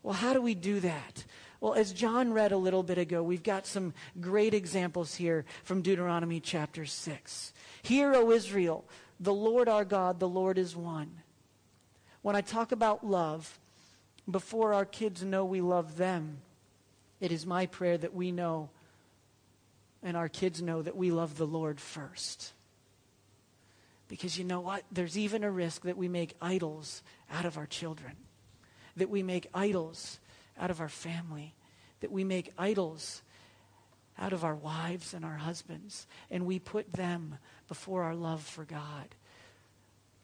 Well, 0.03 0.15
how 0.15 0.33
do 0.33 0.41
we 0.41 0.53
do 0.53 0.81
that? 0.81 1.23
Well, 1.65 1.73
as 1.73 1.93
John 1.93 2.31
read 2.31 2.51
a 2.51 2.57
little 2.57 2.83
bit 2.83 2.99
ago, 2.99 3.23
we've 3.23 3.41
got 3.41 3.65
some 3.65 3.95
great 4.21 4.53
examples 4.53 5.15
here 5.15 5.45
from 5.63 5.81
Deuteronomy 5.81 6.39
chapter 6.39 6.85
6. 6.85 7.53
Hear, 7.81 8.13
O 8.13 8.29
Israel, 8.29 8.85
the 9.19 9.33
Lord 9.33 9.67
our 9.67 9.83
God, 9.83 10.19
the 10.19 10.29
Lord 10.29 10.59
is 10.59 10.75
one. 10.75 11.09
When 12.21 12.35
I 12.35 12.41
talk 12.41 12.71
about 12.71 13.03
love, 13.03 13.57
before 14.29 14.75
our 14.75 14.85
kids 14.85 15.23
know 15.23 15.43
we 15.43 15.59
love 15.59 15.97
them, 15.97 16.37
it 17.19 17.31
is 17.31 17.47
my 17.47 17.65
prayer 17.65 17.97
that 17.97 18.13
we 18.13 18.31
know 18.31 18.69
and 20.03 20.15
our 20.15 20.29
kids 20.29 20.61
know 20.61 20.83
that 20.83 20.95
we 20.95 21.09
love 21.09 21.35
the 21.35 21.47
Lord 21.47 21.79
first. 21.79 22.53
Because 24.07 24.37
you 24.37 24.43
know 24.43 24.59
what? 24.59 24.83
There's 24.91 25.17
even 25.17 25.43
a 25.43 25.49
risk 25.49 25.81
that 25.81 25.97
we 25.97 26.09
make 26.09 26.35
idols 26.39 27.01
out 27.31 27.45
of 27.45 27.57
our 27.57 27.65
children, 27.65 28.13
that 28.97 29.09
we 29.09 29.23
make 29.23 29.47
idols 29.51 30.19
out 30.59 30.71
of 30.71 30.81
our 30.81 30.89
family, 30.89 31.55
that 31.99 32.11
we 32.11 32.23
make 32.23 32.51
idols 32.57 33.21
out 34.17 34.33
of 34.33 34.43
our 34.43 34.55
wives 34.55 35.13
and 35.13 35.25
our 35.25 35.37
husbands, 35.37 36.07
and 36.31 36.45
we 36.45 36.59
put 36.59 36.93
them 36.93 37.37
before 37.67 38.03
our 38.03 38.15
love 38.15 38.41
for 38.41 38.63
God. 38.63 39.15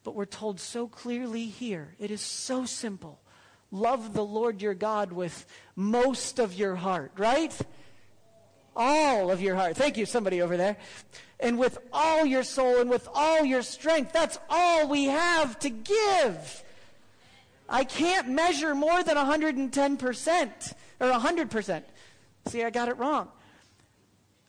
But 0.04 0.16
we're 0.16 0.26
told 0.26 0.60
so 0.60 0.88
clearly 0.88 1.46
here, 1.46 1.96
it 2.00 2.10
is 2.10 2.22
so 2.22 2.66
simple. 2.66 3.20
Love 3.72 4.14
the 4.14 4.26
Lord 4.26 4.62
your 4.62 4.74
God 4.74 5.12
with 5.12 5.46
most 5.76 6.40
of 6.40 6.54
your 6.54 6.76
heart, 6.76 7.12
right? 7.18 7.58
All 8.76 9.32
of 9.32 9.42
your 9.42 9.56
heart. 9.56 9.78
Thank 9.78 9.98
you, 9.98 10.06
somebody 10.06 10.42
over 10.42 10.58
there. 10.58 10.78
And 11.40 11.58
with 11.60 11.78
all 11.92 12.26
your 12.26 12.44
soul 12.44 12.80
and 12.80 12.90
with 12.90 13.08
all 13.14 13.44
your 13.46 13.62
strength. 13.62 14.14
That's 14.14 14.40
all 14.50 14.88
we 14.88 15.06
have 15.06 15.60
to 15.60 15.70
give. 15.70 16.64
I 17.72 17.86
can't 17.86 18.28
measure 18.28 18.76
more 18.76 19.02
than 19.02 19.16
110% 19.16 20.74
or 21.00 21.08
100%. 21.08 21.84
See, 22.48 22.64
I 22.64 22.70
got 22.70 22.90
it 22.90 22.98
wrong. 22.98 23.30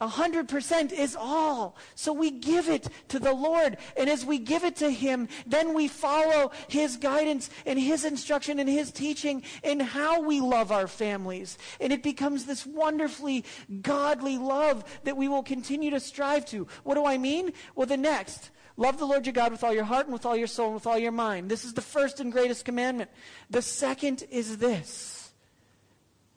100% 0.01 0.93
is 0.93 1.15
all. 1.15 1.77
So 1.95 2.13
we 2.13 2.33
give 2.33 2.69
it 2.69 2.89
to 3.09 3.21
the 3.21 3.33
Lord. 3.33 3.77
And 3.97 4.11
as 4.11 4.27
we 4.27 4.41
give 4.41 4.65
it 4.65 4.77
to 4.77 4.91
Him, 4.91 5.29
then 5.47 5.75
we 5.75 5.87
follow 5.87 6.51
His 6.67 6.97
guidance 6.97 7.49
and 7.65 7.79
His 7.79 8.05
instruction 8.05 8.59
and 8.59 8.69
His 8.69 8.91
teaching 8.91 9.45
in 9.63 9.79
how 9.79 10.21
we 10.23 10.41
love 10.41 10.73
our 10.73 10.89
families. 10.89 11.57
And 11.81 11.93
it 11.93 12.03
becomes 12.03 12.45
this 12.45 12.67
wonderfully 12.67 13.45
godly 13.83 14.39
love 14.39 14.85
that 15.05 15.17
we 15.17 15.29
will 15.29 15.45
continue 15.45 15.91
to 15.91 16.01
strive 16.01 16.45
to. 16.47 16.67
What 16.83 16.97
do 16.97 17.07
I 17.07 17.19
mean? 17.19 17.53
Well, 17.77 17.87
the 17.87 17.97
next. 17.97 18.51
Love 18.77 18.99
the 18.99 19.05
Lord 19.05 19.27
your 19.27 19.33
God 19.33 19.53
with 19.53 19.65
all 19.65 19.75
your 19.75 19.85
heart 19.85 20.07
and 20.07 20.13
with 20.13 20.25
all 20.25 20.37
your 20.37 20.47
soul 20.47 20.67
and 20.67 20.75
with 20.75 20.87
all 20.87 20.99
your 20.99 21.13
mind. 21.13 21.51
This 21.51 21.65
is 21.65 21.75
the 21.75 21.83
first 21.83 22.21
and 22.21 22.33
greatest 22.33 22.65
commandment. 22.65 23.11
The 23.51 23.63
second 23.63 24.25
is 24.31 24.59
this. 24.59 25.33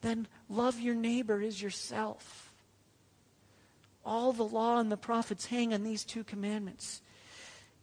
Then 0.02 0.28
love 0.50 0.80
your 0.80 0.95
neighbor 0.95 1.41
as 1.41 1.62
yourself. 1.62 2.54
All 4.06 4.34
the 4.34 4.43
law 4.43 4.80
and 4.80 4.91
the 4.91 4.98
prophets 4.98 5.48
hang 5.48 5.74
on 5.74 5.84
these 5.84 6.04
two 6.04 6.24
commandments. 6.24 7.02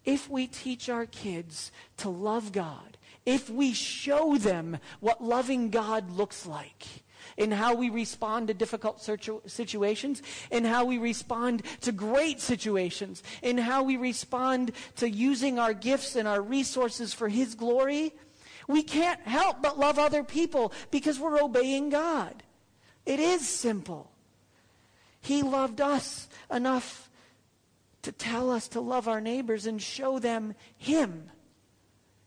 If 0.05 0.29
we 0.29 0.47
teach 0.47 0.88
our 0.88 1.07
kids 1.07 1.73
to 1.97 2.09
love 2.09 2.53
God, 2.53 2.97
if 3.25 3.49
we 3.49 3.73
show 3.73 4.37
them 4.37 4.79
what 5.01 5.23
loving 5.23 5.71
God 5.71 6.11
looks 6.11 6.47
like, 6.47 6.87
in 7.37 7.51
how 7.51 7.75
we 7.75 7.90
respond 7.90 8.49
to 8.49 8.55
difficult 8.55 9.03
situations, 9.47 10.23
in 10.51 10.64
how 10.64 10.85
we 10.85 10.99
respond 10.99 11.62
to 11.81 11.92
great 11.92 12.40
situations, 12.40 13.23
in 13.42 13.59
how 13.59 13.83
we 13.83 13.97
respond 13.97 14.73
to 14.97 15.09
using 15.09 15.59
our 15.59 15.75
gifts 15.75 16.16
and 16.16 16.29
our 16.29 16.42
resources 16.42 17.12
for 17.14 17.29
His 17.29 17.55
glory, 17.55 18.12
we 18.68 18.83
can't 18.83 19.21
help 19.23 19.62
but 19.62 19.79
love 19.79 19.99
other 19.99 20.23
people 20.23 20.73
because 20.90 21.18
we're 21.18 21.42
obeying 21.42 21.90
God. 21.90 22.42
It 23.05 23.18
is 23.18 23.49
simple. 23.49 24.11
He 25.21 25.42
loved 25.42 25.81
us 25.81 26.29
enough 26.51 27.09
to 28.03 28.12
tell 28.12 28.51
us 28.51 28.68
to 28.68 28.81
love 28.81 29.09
our 29.09 29.21
neighbors 29.21 29.66
and 29.66 29.81
show 29.81 30.18
them 30.18 30.55
Him. 30.77 31.31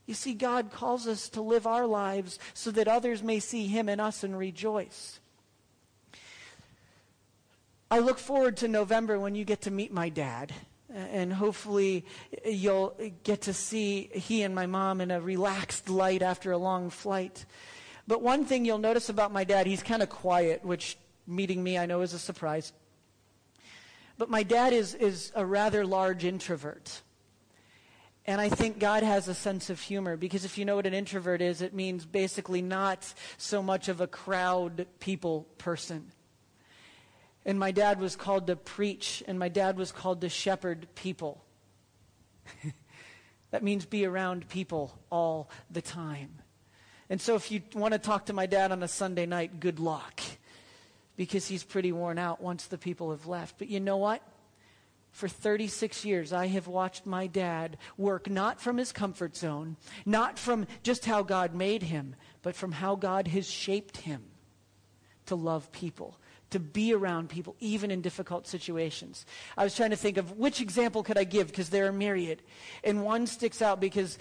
You 0.05 0.13
see, 0.13 0.33
God 0.33 0.71
calls 0.71 1.07
us 1.07 1.29
to 1.29 1.41
live 1.41 1.65
our 1.65 1.87
lives 1.87 2.39
so 2.53 2.71
that 2.71 2.87
others 2.87 3.23
may 3.23 3.39
see 3.39 3.67
Him 3.67 3.89
in 3.89 3.99
us 3.99 4.23
and 4.23 4.37
rejoice. 4.37 5.19
I 7.89 7.99
look 7.99 8.19
forward 8.19 8.57
to 8.57 8.67
November 8.67 9.19
when 9.19 9.35
you 9.35 9.45
get 9.45 9.61
to 9.61 9.71
meet 9.71 9.91
my 9.91 10.09
dad. 10.09 10.53
And 10.93 11.33
hopefully 11.33 12.05
you'll 12.45 12.95
get 13.23 13.41
to 13.43 13.53
see 13.53 14.09
he 14.13 14.43
and 14.43 14.55
my 14.55 14.65
mom 14.65 15.01
in 15.01 15.11
a 15.11 15.19
relaxed 15.19 15.89
light 15.89 16.21
after 16.21 16.51
a 16.51 16.57
long 16.57 16.89
flight. 16.89 17.45
But 18.07 18.21
one 18.21 18.45
thing 18.45 18.65
you'll 18.65 18.77
notice 18.77 19.09
about 19.09 19.33
my 19.33 19.43
dad, 19.43 19.67
he's 19.67 19.83
kind 19.83 20.01
of 20.01 20.09
quiet, 20.09 20.63
which 20.63 20.97
meeting 21.27 21.63
me 21.63 21.77
I 21.77 21.85
know 21.85 22.01
is 22.01 22.13
a 22.13 22.19
surprise. 22.19 22.71
But 24.17 24.29
my 24.29 24.43
dad 24.43 24.71
is, 24.73 24.93
is 24.93 25.31
a 25.35 25.45
rather 25.45 25.85
large 25.85 26.23
introvert. 26.23 27.01
And 28.27 28.41
I 28.41 28.49
think 28.49 28.79
God 28.79 29.03
has 29.03 29.27
a 29.27 29.35
sense 29.35 29.69
of 29.69 29.79
humor 29.79 30.17
because 30.17 30.45
if 30.45 30.57
you 30.57 30.65
know 30.65 30.75
what 30.75 30.87
an 30.87 30.93
introvert 30.95 31.41
is, 31.41 31.61
it 31.61 31.73
means 31.73 32.05
basically 32.05 32.61
not 32.61 33.13
so 33.37 33.61
much 33.61 33.87
of 33.87 34.01
a 34.01 34.07
crowd 34.07 34.87
people 34.99 35.45
person. 35.59 36.11
And 37.45 37.59
my 37.59 37.71
dad 37.71 37.99
was 37.99 38.15
called 38.15 38.47
to 38.47 38.55
preach, 38.55 39.23
and 39.27 39.37
my 39.37 39.49
dad 39.49 39.77
was 39.77 39.91
called 39.91 40.21
to 40.21 40.29
shepherd 40.29 40.87
people. 40.95 41.43
that 43.51 43.61
means 43.61 43.85
be 43.85 44.05
around 44.05 44.49
people 44.49 44.97
all 45.11 45.51
the 45.69 45.81
time. 45.81 46.39
And 47.07 47.21
so 47.21 47.35
if 47.35 47.51
you 47.51 47.61
want 47.75 47.93
to 47.93 47.99
talk 47.99 48.25
to 48.25 48.33
my 48.33 48.47
dad 48.47 48.71
on 48.71 48.81
a 48.81 48.87
Sunday 48.87 49.27
night, 49.27 49.59
good 49.59 49.79
luck 49.79 50.21
because 51.15 51.47
he's 51.47 51.63
pretty 51.63 51.91
worn 51.91 52.17
out 52.17 52.41
once 52.41 52.65
the 52.65 52.77
people 52.77 53.11
have 53.11 53.27
left. 53.27 53.59
But 53.59 53.69
you 53.69 53.79
know 53.79 53.97
what? 53.97 54.21
For 55.15 55.29
36 55.29 56.03
years, 56.03 56.33
I 56.33 56.47
have 56.47 56.67
watched 56.67 57.05
my 57.05 57.27
dad 57.27 57.77
work 57.95 58.29
not 58.29 58.59
from 58.59 58.75
his 58.75 58.91
comfort 58.91 59.37
zone, 59.37 59.77
not 60.05 60.37
from 60.37 60.67
just 60.83 61.05
how 61.05 61.23
God 61.23 61.55
made 61.55 61.83
him, 61.83 62.17
but 62.41 62.53
from 62.53 62.73
how 62.73 62.97
God 62.97 63.29
has 63.29 63.49
shaped 63.49 63.95
him 63.95 64.23
to 65.27 65.35
love 65.35 65.71
people, 65.71 66.19
to 66.49 66.59
be 66.59 66.93
around 66.93 67.29
people, 67.29 67.55
even 67.61 67.91
in 67.91 68.01
difficult 68.01 68.45
situations. 68.45 69.25
I 69.55 69.63
was 69.63 69.73
trying 69.73 69.91
to 69.91 69.95
think 69.95 70.17
of 70.17 70.33
which 70.33 70.59
example 70.59 71.01
could 71.01 71.17
I 71.17 71.23
give 71.23 71.47
because 71.47 71.69
there 71.69 71.87
are 71.87 71.93
myriad. 71.93 72.41
And 72.83 73.01
one 73.01 73.25
sticks 73.25 73.61
out 73.61 73.79
because 73.79 74.19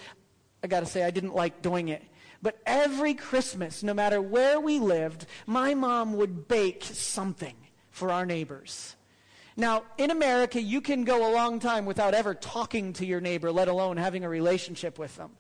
I 0.63 0.69
got 0.69 0.79
to 0.81 0.87
say, 0.87 1.03
I 1.03 1.11
didn't 1.11 1.35
like 1.35 1.61
doing 1.61 1.89
it. 1.89 2.05
But 2.41 2.61
every 2.67 3.15
Christmas, 3.15 3.83
no 3.83 3.95
matter 3.95 4.23
where 4.23 4.61
we 4.61 4.79
lived, 4.79 5.27
my 5.45 5.75
mom 5.75 6.13
would 6.13 6.47
bake 6.47 6.85
something 6.85 7.57
for 7.91 8.13
our 8.13 8.25
neighbors. 8.25 8.95
Now, 9.57 9.85
in 9.99 10.11
America, 10.11 10.61
you 10.61 10.81
can 10.81 11.05
go 11.05 11.31
a 11.31 11.33
long 11.33 11.61
time 11.61 11.87
without 11.87 12.15
ever 12.15 12.35
talking 12.35 12.93
to 12.95 13.07
your 13.07 13.21
neighbor, 13.21 13.53
let 13.53 13.69
alone 13.69 13.97
having 13.97 14.25
a 14.25 14.29
relationship 14.29 14.99
with 14.99 15.17
them. 15.17 15.31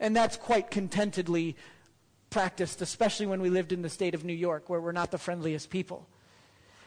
And 0.00 0.16
that's 0.16 0.36
quite 0.36 0.70
contentedly 0.70 1.56
practiced, 2.30 2.80
especially 2.80 3.26
when 3.26 3.42
we 3.42 3.50
lived 3.50 3.72
in 3.72 3.82
the 3.82 3.90
state 3.90 4.14
of 4.14 4.24
New 4.24 4.32
York, 4.32 4.68
where 4.68 4.80
we're 4.80 4.92
not 4.92 5.10
the 5.10 5.18
friendliest 5.18 5.70
people. 5.70 6.08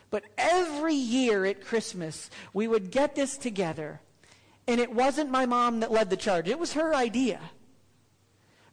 But 0.10 0.24
every 0.38 0.96
year 0.96 1.46
at 1.46 1.64
Christmas, 1.64 2.30
we 2.54 2.68
would 2.68 2.92
get 2.92 3.16
this 3.16 3.38
together, 3.38 4.02
and 4.68 4.82
it 4.82 4.92
wasn't 4.92 5.30
my 5.30 5.46
mom 5.46 5.82
that 5.82 5.92
led 5.92 6.10
the 6.10 6.18
charge, 6.18 6.48
it 6.48 6.60
was 6.60 6.74
her 6.74 6.94
idea. 6.96 7.40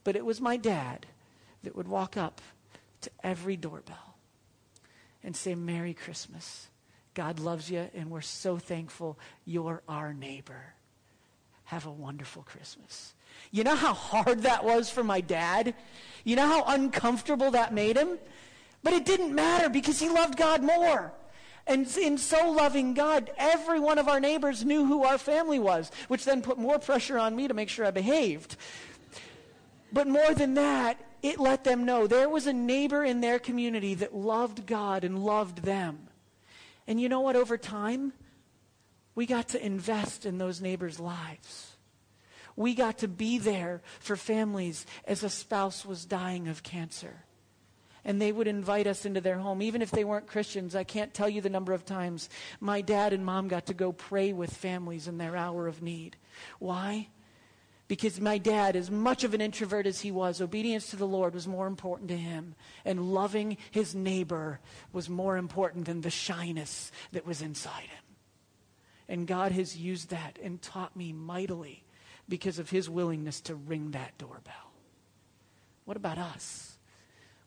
But 0.05 0.17
it 0.17 0.25
was 0.25 0.41
my 0.41 0.57
dad 0.57 1.07
that 1.63 1.77
would 1.77 1.89
walk 1.89 2.17
up 2.17 2.41
to 3.03 3.11
every 3.23 3.57
doorbell 3.57 4.17
and 5.23 5.37
say, 5.37 5.55
Merry 5.55 5.95
Christmas. 5.95 6.69
God 7.15 7.39
loves 7.39 7.71
you, 7.71 7.89
and 7.95 8.11
we're 8.11 8.21
so 8.21 8.59
thankful 8.59 9.19
you're 9.45 9.83
our 9.89 10.13
neighbor. 10.13 10.75
Have 11.65 11.87
a 11.87 11.91
wonderful 11.91 12.43
Christmas. 12.43 13.15
You 13.51 13.65
know 13.65 13.77
how 13.77 13.95
hard 13.95 14.43
that 14.43 14.65
was 14.65 14.91
for 14.91 15.05
my 15.05 15.21
dad? 15.21 15.75
You 16.25 16.37
know 16.37 16.47
how 16.47 16.65
uncomfortable 16.67 17.53
that 17.53 17.73
made 17.73 17.97
him? 17.97 18.19
But 18.83 18.93
it 18.93 19.07
didn't 19.07 19.35
matter 19.35 19.69
because 19.69 19.99
he 19.99 20.09
loved 20.09 20.37
God 20.37 20.63
more. 20.63 21.13
And 21.67 21.87
in 21.97 22.19
so 22.19 22.51
loving 22.51 22.93
God, 22.93 23.31
every 23.39 23.81
one 23.81 23.99
of 23.99 24.09
our 24.09 24.21
neighbors 24.21 24.65
knew 24.65 24.85
who 24.85 25.05
our 25.05 25.17
family 25.17 25.59
was, 25.59 25.91
which 26.09 26.25
then 26.25 26.43
put 26.43 26.59
more 26.59 26.79
pressure 26.79 27.19
on 27.19 27.35
me 27.35 27.49
to 27.49 27.55
make 27.55 27.71
sure 27.71 27.87
I 27.87 27.91
behaved. 27.91 28.57
But 29.91 30.07
more 30.07 30.35
than 30.35 30.55
that, 30.55 30.99
it 31.23 31.41
let 31.41 31.65
them 31.65 31.87
know 31.87 32.07
there 32.07 32.29
was 32.29 32.47
a 32.47 32.53
neighbor 32.53 33.03
in 33.03 33.23
their 33.23 33.39
community 33.39 33.95
that 33.95 34.15
loved 34.15 34.67
God 34.67 35.05
and 35.05 35.25
loved 35.25 35.63
them. 35.63 36.09
And 36.87 37.01
you 37.01 37.09
know 37.09 37.21
what? 37.21 37.37
Over 37.37 37.57
time, 37.57 38.13
we 39.15 39.27
got 39.27 39.49
to 39.49 39.65
invest 39.65 40.27
in 40.27 40.39
those 40.39 40.61
neighbors' 40.61 41.01
lives. 41.01 41.77
We 42.57 42.75
got 42.75 42.99
to 42.99 43.09
be 43.09 43.39
there 43.39 43.83
for 44.01 44.17
families 44.17 44.87
as 45.07 45.23
a 45.23 45.31
spouse 45.31 45.85
was 45.85 46.05
dying 46.05 46.49
of 46.49 46.63
cancer. 46.63 47.25
And 48.05 48.21
they 48.21 48.33
would 48.33 48.47
invite 48.47 48.87
us 48.87 49.07
into 49.07 49.21
their 49.21 49.39
home, 49.39 49.63
even 49.63 49.81
if 49.81 49.91
they 49.91 50.05
weren't 50.05 50.27
Christians. 50.27 50.77
I 50.77 50.85
can't 50.85 51.15
tell 51.15 51.29
you 51.29 51.41
the 51.41 51.49
number 51.49 51.73
of 51.73 51.87
times 51.87 52.29
my 52.61 52.83
dad 52.83 53.13
and 53.13 53.25
mom 53.25 53.49
got 53.49 53.67
to 53.67 53.75
go 53.75 53.93
pray 53.93 54.33
with 54.33 54.55
families 54.55 55.09
in 55.09 55.17
their 55.17 55.37
hour 55.37 55.67
of 55.67 55.83
need. 55.83 56.17
Why? 56.59 57.09
Because 57.87 58.19
my 58.19 58.39
dad, 58.39 58.77
as 58.77 58.91
much 58.91 59.25
of 59.25 59.35
an 59.35 59.43
introvert 59.43 59.87
as 59.87 60.01
he 60.01 60.11
was, 60.11 60.41
obedience 60.41 60.89
to 60.91 60.97
the 60.97 61.07
Lord 61.07 61.35
was 61.35 61.47
more 61.47 61.67
important 61.67 62.09
to 62.09 62.17
him. 62.17 62.55
And 62.85 63.13
loving 63.13 63.59
his 63.71 63.95
neighbor 63.95 64.61
was 64.93 65.11
more 65.11 65.37
important 65.37 65.85
than 65.85 66.01
the 66.01 66.11
shyness 66.11 66.91
that 67.13 67.27
was 67.27 67.43
inside 67.43 67.83
him. 67.83 68.05
And 69.07 69.27
God 69.27 69.53
has 69.53 69.77
used 69.77 70.09
that 70.11 70.39
and 70.43 70.63
taught 70.63 70.97
me 70.97 71.13
mightily 71.13 71.85
because 72.27 72.59
of 72.59 72.71
his 72.71 72.89
willingness 72.89 73.43
to 73.43 73.55
ring 73.55 73.91
that 73.91 74.17
doorbell. 74.17 74.73
What 75.85 75.99
about 75.99 76.17
us? 76.17 76.79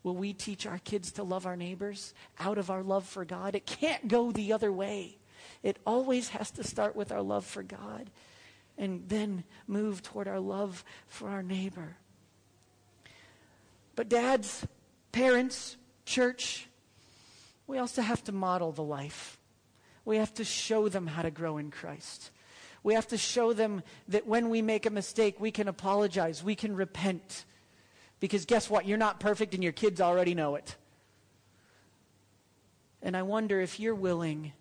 Will 0.04 0.14
we 0.14 0.32
teach 0.32 0.66
our 0.66 0.78
kids 0.78 1.10
to 1.12 1.24
love 1.24 1.46
our 1.46 1.56
neighbors 1.56 2.14
out 2.38 2.58
of 2.58 2.70
our 2.70 2.84
love 2.84 3.04
for 3.04 3.24
God? 3.24 3.56
It 3.56 3.66
can't 3.66 4.06
go 4.06 4.30
the 4.30 4.52
other 4.52 4.70
way. 4.70 5.18
It 5.64 5.78
always 5.84 6.28
has 6.28 6.52
to 6.52 6.62
start 6.62 6.94
with 6.94 7.10
our 7.10 7.22
love 7.22 7.44
for 7.44 7.64
God 7.64 8.08
and 8.78 9.08
then 9.08 9.44
move 9.66 10.02
toward 10.02 10.28
our 10.28 10.40
love 10.40 10.84
for 11.08 11.28
our 11.28 11.42
neighbor. 11.42 11.96
But 13.96 14.08
dads, 14.08 14.64
parents, 15.10 15.76
church, 16.06 16.68
we 17.66 17.78
also 17.78 18.00
have 18.00 18.22
to 18.24 18.32
model 18.32 18.70
the 18.72 18.82
life. 18.82 19.36
We 20.04 20.16
have 20.18 20.32
to 20.34 20.44
show 20.44 20.88
them 20.88 21.06
how 21.06 21.22
to 21.22 21.30
grow 21.30 21.58
in 21.58 21.70
Christ. 21.70 22.30
We 22.82 22.94
have 22.94 23.08
to 23.08 23.18
show 23.18 23.52
them 23.52 23.82
that 24.06 24.26
when 24.26 24.48
we 24.48 24.62
make 24.62 24.86
a 24.86 24.90
mistake, 24.90 25.40
we 25.40 25.50
can 25.50 25.68
apologize, 25.68 26.42
we 26.42 26.54
can 26.54 26.74
repent. 26.74 27.44
Because 28.20 28.46
guess 28.46 28.70
what? 28.70 28.86
You're 28.86 28.96
not 28.96 29.20
perfect 29.20 29.54
and 29.54 29.62
your 29.62 29.72
kids 29.72 30.00
already 30.00 30.34
know 30.34 30.54
it. 30.54 30.76
And 33.02 33.16
I 33.16 33.22
wonder 33.22 33.60
if 33.60 33.78
you're 33.78 33.94
willing 33.94 34.52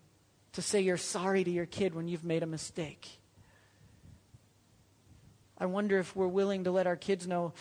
to 0.53 0.61
say 0.61 0.81
you're 0.81 0.97
sorry 0.97 1.43
to 1.43 1.51
your 1.51 1.65
kid 1.65 1.93
when 1.93 2.07
you've 2.07 2.25
made 2.25 2.43
a 2.43 2.47
mistake. 2.47 3.19
I 5.59 5.65
wonder 5.65 5.99
if 5.99 6.15
we're 6.15 6.27
willing 6.27 6.63
to 6.65 6.71
let 6.71 6.87
our 6.87 6.95
kids 6.95 7.27
know, 7.27 7.53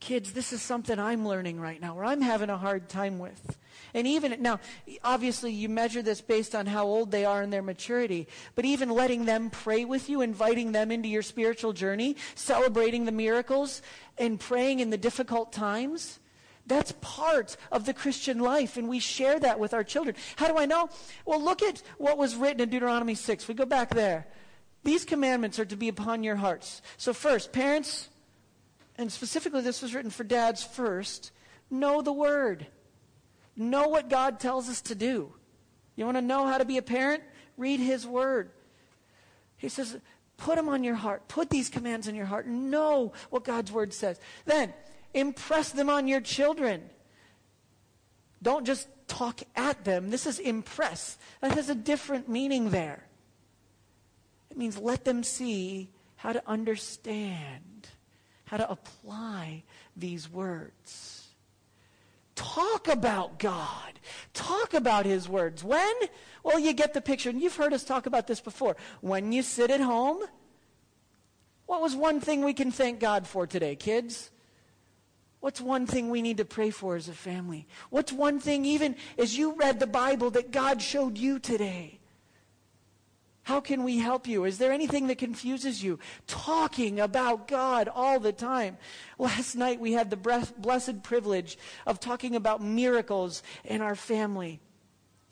kids, 0.00 0.32
this 0.32 0.52
is 0.52 0.62
something 0.62 0.98
I'm 0.98 1.26
learning 1.26 1.60
right 1.60 1.80
now, 1.80 1.96
or 1.98 2.04
I'm 2.04 2.20
having 2.20 2.50
a 2.50 2.56
hard 2.56 2.88
time 2.88 3.18
with. 3.18 3.58
And 3.92 4.06
even 4.06 4.40
now, 4.42 4.60
obviously, 5.02 5.52
you 5.52 5.68
measure 5.68 6.02
this 6.02 6.20
based 6.20 6.54
on 6.54 6.66
how 6.66 6.86
old 6.86 7.10
they 7.10 7.24
are 7.24 7.42
and 7.42 7.52
their 7.52 7.62
maturity, 7.62 8.28
but 8.54 8.64
even 8.64 8.90
letting 8.90 9.24
them 9.24 9.50
pray 9.50 9.84
with 9.84 10.08
you, 10.08 10.20
inviting 10.20 10.72
them 10.72 10.90
into 10.90 11.08
your 11.08 11.22
spiritual 11.22 11.72
journey, 11.72 12.16
celebrating 12.34 13.04
the 13.04 13.12
miracles, 13.12 13.82
and 14.18 14.40
praying 14.40 14.80
in 14.80 14.90
the 14.90 14.98
difficult 14.98 15.52
times. 15.52 16.20
That's 16.66 16.92
part 17.00 17.56
of 17.70 17.86
the 17.86 17.94
Christian 17.94 18.40
life, 18.40 18.76
and 18.76 18.88
we 18.88 18.98
share 18.98 19.38
that 19.40 19.60
with 19.60 19.72
our 19.72 19.84
children. 19.84 20.16
How 20.36 20.48
do 20.48 20.56
I 20.58 20.66
know? 20.66 20.88
Well, 21.24 21.42
look 21.42 21.62
at 21.62 21.82
what 21.96 22.18
was 22.18 22.34
written 22.34 22.60
in 22.60 22.70
Deuteronomy 22.70 23.14
6. 23.14 23.46
We 23.46 23.54
go 23.54 23.66
back 23.66 23.94
there. 23.94 24.26
These 24.86 25.04
commandments 25.04 25.58
are 25.58 25.64
to 25.64 25.76
be 25.76 25.88
upon 25.88 26.22
your 26.22 26.36
hearts. 26.36 26.80
So, 26.96 27.12
first, 27.12 27.52
parents, 27.52 28.08
and 28.96 29.10
specifically 29.10 29.60
this 29.60 29.82
was 29.82 29.92
written 29.92 30.12
for 30.12 30.22
dads 30.22 30.62
first, 30.62 31.32
know 31.68 32.02
the 32.02 32.12
word. 32.12 32.68
Know 33.56 33.88
what 33.88 34.08
God 34.08 34.38
tells 34.38 34.68
us 34.68 34.80
to 34.82 34.94
do. 34.94 35.32
You 35.96 36.04
want 36.04 36.18
to 36.18 36.22
know 36.22 36.46
how 36.46 36.58
to 36.58 36.64
be 36.64 36.78
a 36.78 36.82
parent? 36.82 37.24
Read 37.56 37.80
His 37.80 38.06
Word. 38.06 38.50
He 39.56 39.68
says, 39.68 39.98
put 40.36 40.54
them 40.54 40.68
on 40.68 40.84
your 40.84 40.94
heart. 40.94 41.26
Put 41.26 41.50
these 41.50 41.68
commands 41.68 42.06
in 42.06 42.14
your 42.14 42.26
heart. 42.26 42.46
Know 42.46 43.12
what 43.30 43.42
God's 43.42 43.72
Word 43.72 43.92
says. 43.92 44.20
Then, 44.44 44.72
impress 45.14 45.70
them 45.70 45.90
on 45.90 46.06
your 46.06 46.20
children. 46.20 46.88
Don't 48.40 48.64
just 48.64 48.86
talk 49.08 49.40
at 49.56 49.84
them. 49.84 50.10
This 50.10 50.26
is 50.26 50.38
impress. 50.38 51.18
That 51.40 51.54
has 51.54 51.70
a 51.70 51.74
different 51.74 52.28
meaning 52.28 52.70
there. 52.70 53.02
It 54.56 54.58
means 54.58 54.78
let 54.78 55.04
them 55.04 55.22
see 55.22 55.90
how 56.16 56.32
to 56.32 56.42
understand, 56.46 57.88
how 58.46 58.56
to 58.56 58.70
apply 58.70 59.64
these 59.94 60.32
words. 60.32 61.28
Talk 62.34 62.88
about 62.88 63.38
God. 63.38 64.00
Talk 64.32 64.72
about 64.72 65.04
His 65.04 65.28
words. 65.28 65.62
When? 65.62 65.94
Well, 66.42 66.58
you 66.58 66.72
get 66.72 66.94
the 66.94 67.02
picture. 67.02 67.28
And 67.28 67.42
you've 67.42 67.56
heard 67.56 67.74
us 67.74 67.84
talk 67.84 68.06
about 68.06 68.26
this 68.26 68.40
before. 68.40 68.78
When 69.02 69.30
you 69.30 69.42
sit 69.42 69.70
at 69.70 69.80
home, 69.80 70.22
what 71.66 71.82
was 71.82 71.94
one 71.94 72.20
thing 72.20 72.42
we 72.42 72.54
can 72.54 72.70
thank 72.70 72.98
God 72.98 73.26
for 73.26 73.46
today, 73.46 73.76
kids? 73.76 74.30
What's 75.40 75.60
one 75.60 75.86
thing 75.86 76.08
we 76.08 76.22
need 76.22 76.38
to 76.38 76.46
pray 76.46 76.70
for 76.70 76.96
as 76.96 77.08
a 77.08 77.12
family? 77.12 77.66
What's 77.90 78.10
one 78.10 78.40
thing, 78.40 78.64
even 78.64 78.96
as 79.18 79.36
you 79.36 79.52
read 79.52 79.80
the 79.80 79.86
Bible, 79.86 80.30
that 80.30 80.50
God 80.50 80.80
showed 80.80 81.18
you 81.18 81.38
today? 81.38 82.00
How 83.46 83.60
can 83.60 83.84
we 83.84 83.98
help 83.98 84.26
you? 84.26 84.44
Is 84.44 84.58
there 84.58 84.72
anything 84.72 85.06
that 85.06 85.18
confuses 85.18 85.80
you? 85.80 86.00
Talking 86.26 86.98
about 86.98 87.46
God 87.46 87.86
all 87.86 88.18
the 88.18 88.32
time. 88.32 88.76
Last 89.20 89.54
night 89.54 89.78
we 89.78 89.92
had 89.92 90.10
the 90.10 90.16
blessed 90.58 91.04
privilege 91.04 91.56
of 91.86 92.00
talking 92.00 92.34
about 92.34 92.60
miracles 92.60 93.44
in 93.64 93.82
our 93.82 93.94
family. 93.94 94.58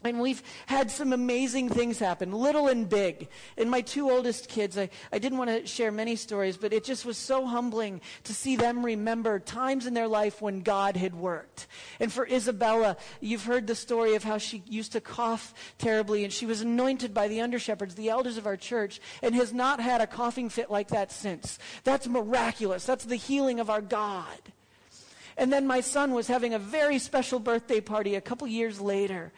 And 0.04 0.20
we've 0.20 0.42
had 0.66 0.90
some 0.90 1.14
amazing 1.14 1.70
things 1.70 1.98
happen, 1.98 2.30
little 2.30 2.68
and 2.68 2.86
big. 2.86 3.28
And 3.56 3.70
my 3.70 3.80
two 3.80 4.10
oldest 4.10 4.50
kids, 4.50 4.76
I, 4.76 4.90
I 5.10 5.18
didn't 5.18 5.38
want 5.38 5.48
to 5.48 5.66
share 5.66 5.90
many 5.90 6.14
stories, 6.14 6.58
but 6.58 6.74
it 6.74 6.84
just 6.84 7.06
was 7.06 7.16
so 7.16 7.46
humbling 7.46 8.02
to 8.24 8.34
see 8.34 8.54
them 8.54 8.84
remember 8.84 9.38
times 9.38 9.86
in 9.86 9.94
their 9.94 10.06
life 10.06 10.42
when 10.42 10.60
God 10.60 10.98
had 10.98 11.14
worked. 11.14 11.68
And 12.00 12.12
for 12.12 12.26
Isabella, 12.26 12.98
you've 13.22 13.44
heard 13.44 13.66
the 13.66 13.74
story 13.74 14.14
of 14.14 14.22
how 14.22 14.36
she 14.36 14.62
used 14.66 14.92
to 14.92 15.00
cough 15.00 15.54
terribly, 15.78 16.22
and 16.22 16.30
she 16.30 16.44
was 16.44 16.60
anointed 16.60 17.14
by 17.14 17.26
the 17.28 17.40
under 17.40 17.58
shepherds, 17.58 17.94
the 17.94 18.10
elders 18.10 18.36
of 18.36 18.46
our 18.46 18.58
church, 18.58 19.00
and 19.22 19.34
has 19.34 19.54
not 19.54 19.80
had 19.80 20.02
a 20.02 20.06
coughing 20.06 20.50
fit 20.50 20.70
like 20.70 20.88
that 20.88 21.12
since. 21.12 21.58
That's 21.82 22.06
miraculous. 22.06 22.84
That's 22.84 23.06
the 23.06 23.16
healing 23.16 23.58
of 23.58 23.70
our 23.70 23.80
God. 23.80 24.38
And 25.36 25.52
then 25.52 25.66
my 25.66 25.80
son 25.80 26.12
was 26.12 26.26
having 26.26 26.54
a 26.54 26.58
very 26.58 26.98
special 26.98 27.40
birthday 27.40 27.80
party 27.80 28.14
a 28.14 28.20
couple 28.20 28.46
years 28.46 28.80
later. 28.80 29.32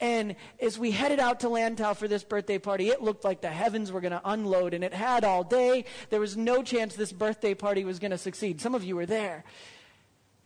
And 0.00 0.36
as 0.60 0.78
we 0.78 0.90
headed 0.90 1.20
out 1.20 1.40
to 1.40 1.48
Lantau 1.48 1.94
for 1.94 2.08
this 2.08 2.24
birthday 2.24 2.58
party, 2.58 2.88
it 2.88 3.02
looked 3.02 3.22
like 3.22 3.42
the 3.42 3.50
heavens 3.50 3.92
were 3.92 4.00
going 4.00 4.12
to 4.12 4.22
unload, 4.24 4.72
and 4.72 4.82
it 4.82 4.94
had 4.94 5.24
all 5.24 5.44
day. 5.44 5.84
There 6.08 6.20
was 6.20 6.36
no 6.36 6.62
chance 6.62 6.96
this 6.96 7.12
birthday 7.12 7.54
party 7.54 7.84
was 7.84 7.98
going 7.98 8.10
to 8.10 8.18
succeed. 8.18 8.60
Some 8.60 8.74
of 8.74 8.82
you 8.82 8.96
were 8.96 9.06
there. 9.06 9.44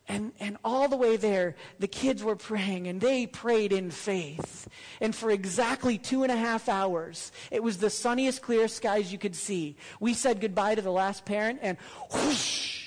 And, 0.07 0.33
and 0.39 0.59
all 0.65 0.89
the 0.89 0.97
way 0.97 1.17
there, 1.17 1.57
the 1.79 1.87
kids 1.87 2.23
were 2.23 2.37
praying, 2.37 2.89
and 2.89 3.01
they 3.01 3.27
prayed 3.27 3.73
in 3.73 3.91
faith. 3.91 4.69
And 5.01 5.15
for 5.15 5.31
exactly 5.31 5.97
two 5.97 6.25
and 6.25 6.33
a 6.33 6.37
half 6.37 6.69
hours, 6.69 7.33
it 7.51 7.63
was 7.63 7.79
the 7.79 7.89
sunniest, 7.89 8.43
clearest 8.43 8.77
skies 8.77 9.13
you 9.13 9.19
could 9.19 9.37
see. 9.37 9.77
We 10.01 10.13
said 10.13 10.41
goodbye 10.41 10.75
to 10.75 10.83
the 10.83 10.91
last 10.91 11.25
parent, 11.25 11.61
and 11.63 11.79
whoosh! 12.13 12.84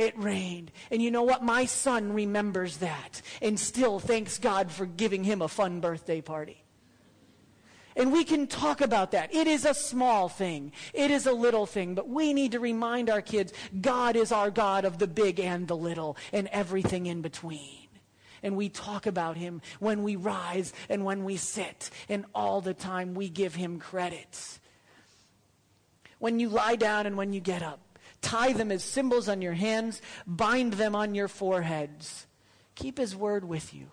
It 0.00 0.18
rained. 0.18 0.72
And 0.90 1.02
you 1.02 1.10
know 1.10 1.22
what? 1.22 1.42
My 1.42 1.66
son 1.66 2.12
remembers 2.12 2.78
that 2.78 3.22
and 3.42 3.58
still 3.58 4.00
thanks 4.00 4.38
God 4.38 4.70
for 4.70 4.86
giving 4.86 5.24
him 5.24 5.42
a 5.42 5.48
fun 5.48 5.80
birthday 5.80 6.20
party. 6.20 6.64
And 7.96 8.12
we 8.12 8.24
can 8.24 8.46
talk 8.46 8.80
about 8.80 9.10
that. 9.10 9.34
It 9.34 9.46
is 9.46 9.64
a 9.64 9.74
small 9.74 10.28
thing. 10.28 10.72
It 10.94 11.10
is 11.10 11.26
a 11.26 11.32
little 11.32 11.66
thing. 11.66 11.94
But 11.94 12.08
we 12.08 12.32
need 12.32 12.52
to 12.52 12.60
remind 12.60 13.10
our 13.10 13.20
kids 13.20 13.52
God 13.80 14.16
is 14.16 14.32
our 14.32 14.50
God 14.50 14.84
of 14.84 14.98
the 14.98 15.06
big 15.06 15.40
and 15.40 15.68
the 15.68 15.76
little 15.76 16.16
and 16.32 16.48
everything 16.48 17.06
in 17.06 17.20
between. 17.20 17.88
And 18.42 18.56
we 18.56 18.70
talk 18.70 19.06
about 19.06 19.36
him 19.36 19.60
when 19.80 20.02
we 20.02 20.16
rise 20.16 20.72
and 20.88 21.04
when 21.04 21.24
we 21.24 21.36
sit. 21.36 21.90
And 22.08 22.24
all 22.34 22.60
the 22.60 22.74
time 22.74 23.14
we 23.14 23.28
give 23.28 23.54
him 23.54 23.78
credit. 23.78 24.58
When 26.18 26.40
you 26.40 26.48
lie 26.48 26.76
down 26.76 27.06
and 27.06 27.16
when 27.16 27.32
you 27.32 27.40
get 27.40 27.62
up. 27.62 27.80
Tie 28.22 28.52
them 28.52 28.70
as 28.70 28.84
symbols 28.84 29.28
on 29.28 29.42
your 29.42 29.54
hands, 29.54 30.02
bind 30.26 30.74
them 30.74 30.94
on 30.94 31.14
your 31.14 31.28
foreheads. 31.28 32.26
Keep 32.74 32.98
his 32.98 33.16
word 33.16 33.44
with 33.44 33.74
you. 33.74 33.86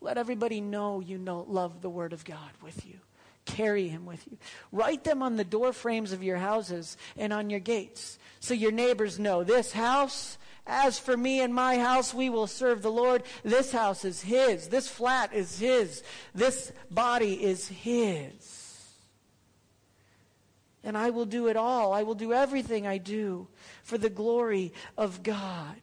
Let 0.00 0.18
everybody 0.18 0.60
know 0.60 1.00
you 1.00 1.18
know 1.18 1.44
love 1.48 1.82
the 1.82 1.90
word 1.90 2.12
of 2.12 2.24
God 2.24 2.50
with 2.62 2.86
you. 2.86 2.94
Carry 3.44 3.88
him 3.88 4.06
with 4.06 4.26
you. 4.30 4.38
Write 4.70 5.04
them 5.04 5.22
on 5.22 5.36
the 5.36 5.44
door 5.44 5.72
frames 5.72 6.12
of 6.12 6.22
your 6.22 6.36
houses 6.36 6.96
and 7.16 7.32
on 7.32 7.50
your 7.50 7.60
gates 7.60 8.18
so 8.38 8.54
your 8.54 8.72
neighbors 8.72 9.18
know 9.18 9.44
this 9.44 9.72
house 9.72 10.38
as 10.66 10.98
for 10.98 11.16
me 11.16 11.40
and 11.40 11.52
my 11.52 11.78
house, 11.78 12.14
we 12.14 12.30
will 12.30 12.46
serve 12.46 12.82
the 12.82 12.92
Lord. 12.92 13.24
This 13.42 13.72
house 13.72 14.04
is 14.04 14.20
His. 14.20 14.68
This 14.68 14.88
flat 14.88 15.34
is 15.34 15.58
His. 15.58 16.04
This 16.32 16.72
body 16.90 17.42
is 17.42 17.66
His 17.66 18.59
and 20.82 20.96
I 20.96 21.10
will 21.10 21.26
do 21.26 21.48
it 21.48 21.56
all. 21.56 21.92
I 21.92 22.02
will 22.02 22.14
do 22.14 22.32
everything 22.32 22.86
I 22.86 22.98
do 22.98 23.48
for 23.82 23.98
the 23.98 24.10
glory 24.10 24.72
of 24.96 25.22
God. 25.22 25.76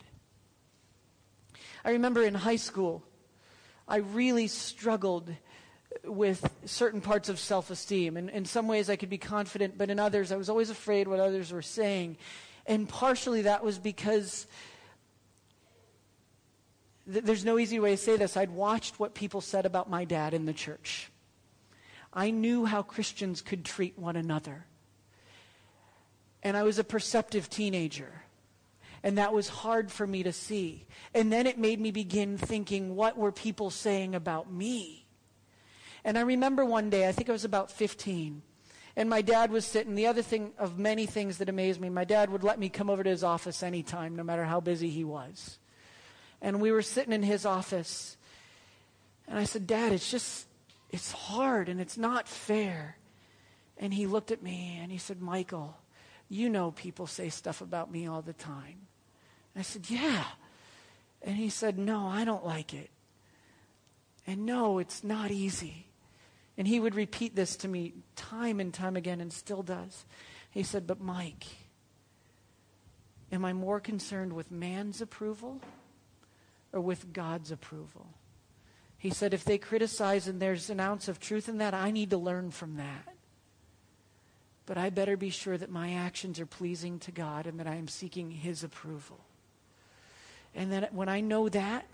I 1.86 1.92
remember 1.92 2.24
in 2.24 2.34
high 2.34 2.56
school, 2.56 3.04
I 3.88 3.98
really 3.98 4.48
struggled 4.48 5.34
with 6.04 6.50
certain 6.66 7.02
parts 7.02 7.30
of 7.30 7.40
self 7.40 7.70
esteem. 7.70 8.18
And 8.18 8.30
in 8.30 8.46
some 8.46 8.68
ways, 8.68 8.90
I 8.90 8.96
could 8.96 9.10
be 9.10 9.18
confident, 9.18 9.78
but 9.78 9.90
in 9.90 10.00
others, 10.00 10.32
I 10.32 10.36
was 10.36 10.50
always 10.50 10.70
afraid 10.70 11.08
what 11.08 11.20
others 11.20 11.52
were 11.52 11.62
saying. 11.62 12.18
And 12.66 12.90
partially 12.90 13.44
that 13.44 13.64
was 13.64 13.80
because 13.80 14.48
th- 17.12 17.24
there's 17.24 17.46
no 17.46 17.58
easy 17.58 17.80
way 17.80 17.92
to 17.92 17.98
say 17.98 18.18
this. 18.18 18.36
I'd 18.36 18.52
watched 18.52 19.00
what 19.00 19.14
people 19.14 19.42
said 19.42 19.66
about 19.66 19.90
my 19.90 20.04
dad 20.04 20.34
in 20.34 20.46
the 20.46 20.54
church. 20.54 21.10
I 22.14 22.32
knew 22.32 22.66
how 22.66 22.82
Christians 22.82 23.42
could 23.42 23.64
treat 23.64 23.98
one 23.98 24.16
another. 24.16 24.66
And 26.44 26.56
I 26.56 26.64
was 26.64 26.80
a 26.80 26.84
perceptive 26.84 27.50
teenager. 27.50 28.24
And 29.04 29.18
that 29.18 29.34
was 29.34 29.48
hard 29.48 29.92
for 29.92 30.08
me 30.08 30.24
to 30.24 30.34
see. 30.34 30.86
And 31.14 31.32
then 31.32 31.48
it 31.48 31.58
made 31.58 31.80
me 31.80 31.92
begin 31.92 32.38
thinking, 32.38 32.96
what 32.96 33.18
were 33.18 33.32
people 33.32 33.70
saying 33.70 34.16
about 34.16 34.52
me? 34.52 35.06
And 36.04 36.18
I 36.18 36.22
remember 36.22 36.66
one 36.66 36.90
day, 36.90 37.08
I 37.08 37.12
think 37.12 37.30
I 37.30 37.34
was 37.34 37.46
about 37.46 37.70
15, 37.70 38.42
and 38.96 39.10
my 39.10 39.22
dad 39.22 39.52
was 39.52 39.66
sitting. 39.66 39.96
The 39.96 40.08
other 40.08 40.22
thing 40.22 40.54
of 40.58 40.80
many 40.80 41.06
things 41.06 41.38
that 41.40 41.50
amazed 41.50 41.82
me, 41.82 41.90
my 41.90 42.06
dad 42.06 42.30
would 42.30 42.44
let 42.44 42.60
me 42.60 42.70
come 42.70 42.90
over 42.90 43.04
to 43.04 43.10
his 43.10 43.24
office 43.24 43.62
anytime, 43.62 44.16
no 44.16 44.24
matter 44.24 44.46
how 44.46 44.60
busy 44.60 44.90
he 44.90 45.04
was. 45.04 45.60
And 46.42 46.62
we 46.62 46.72
were 46.72 46.82
sitting 46.82 47.14
in 47.14 47.24
his 47.24 47.46
office, 47.46 48.18
and 49.28 49.38
I 49.38 49.44
said, 49.44 49.68
Dad, 49.68 49.92
it's 49.92 50.10
just, 50.10 50.48
it's 50.90 51.12
hard 51.12 51.68
and 51.70 51.82
it's 51.82 51.98
not 51.98 52.28
fair. 52.28 52.98
And 53.78 53.94
he 53.94 54.08
looked 54.08 54.32
at 54.32 54.42
me 54.42 54.80
and 54.82 54.92
he 54.92 54.98
said, 54.98 55.22
Michael, 55.22 55.78
you 56.30 56.50
know 56.50 56.72
people 56.72 57.08
say 57.08 57.30
stuff 57.30 57.62
about 57.62 57.92
me 57.92 58.08
all 58.08 58.22
the 58.22 58.34
time. 58.34 58.88
I 59.56 59.62
said, 59.62 59.90
Yeah. 59.90 60.24
And 61.22 61.36
he 61.36 61.50
said, 61.50 61.78
No, 61.78 62.08
I 62.08 62.26
don't 62.26 62.46
like 62.46 62.74
it. 62.74 62.90
And 64.26 64.46
no, 64.46 64.78
it's 64.78 65.04
not 65.04 65.32
easy. 65.32 65.88
And 66.58 66.68
he 66.68 66.80
would 66.80 66.96
repeat 66.96 67.36
this 67.36 67.56
to 67.58 67.68
me 67.68 67.94
time 68.16 68.60
and 68.60 68.74
time 68.74 68.96
again 68.96 69.22
and 69.22 69.32
still 69.32 69.64
does. 69.64 70.06
He 70.52 70.64
said, 70.64 70.86
But 70.86 71.00
Mike, 71.00 71.46
am 73.32 73.46
I 73.46 73.54
more 73.54 73.80
concerned 73.80 74.34
with 74.34 74.52
man's 74.52 75.02
approval 75.02 75.62
or 76.74 76.82
with 76.82 77.14
God's 77.14 77.52
approval? 77.52 78.08
He 78.98 79.12
said, 79.12 79.34
If 79.34 79.44
they 79.44 79.58
criticize 79.58 80.28
and 80.28 80.40
there's 80.40 80.70
an 80.70 80.80
ounce 80.80 81.08
of 81.08 81.20
truth 81.20 81.48
in 81.48 81.60
that, 81.60 81.74
I 81.74 81.92
need 81.92 82.10
to 82.10 82.18
learn 82.18 82.52
from 82.52 82.76
that. 82.78 83.17
But 84.68 84.78
I 84.78 84.92
better 84.92 85.18
be 85.18 85.32
sure 85.32 85.58
that 85.58 85.72
my 85.72 85.94
actions 85.94 86.40
are 86.40 86.46
pleasing 86.46 87.00
to 87.00 87.12
God 87.12 87.48
and 87.48 87.60
that 87.60 87.66
I 87.68 87.76
am 87.76 87.88
seeking 87.88 88.30
His 88.30 88.64
approval. 88.64 89.22
And 90.54 90.72
then 90.72 90.88
when 90.92 91.10
I 91.10 91.22
know 91.22 91.50
that, 91.50 91.88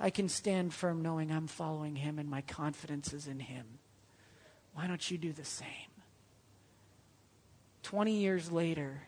I 0.00 0.10
can 0.10 0.28
stand 0.28 0.72
firm 0.72 1.02
knowing 1.02 1.32
I'm 1.32 1.48
following 1.48 1.96
him 1.96 2.18
and 2.18 2.30
my 2.30 2.42
confidence 2.42 3.12
is 3.12 3.26
in 3.26 3.40
him. 3.40 3.66
Why 4.74 4.86
don't 4.86 5.10
you 5.10 5.18
do 5.18 5.32
the 5.32 5.44
same? 5.44 5.66
20 7.82 8.12
years 8.12 8.52
later, 8.52 9.02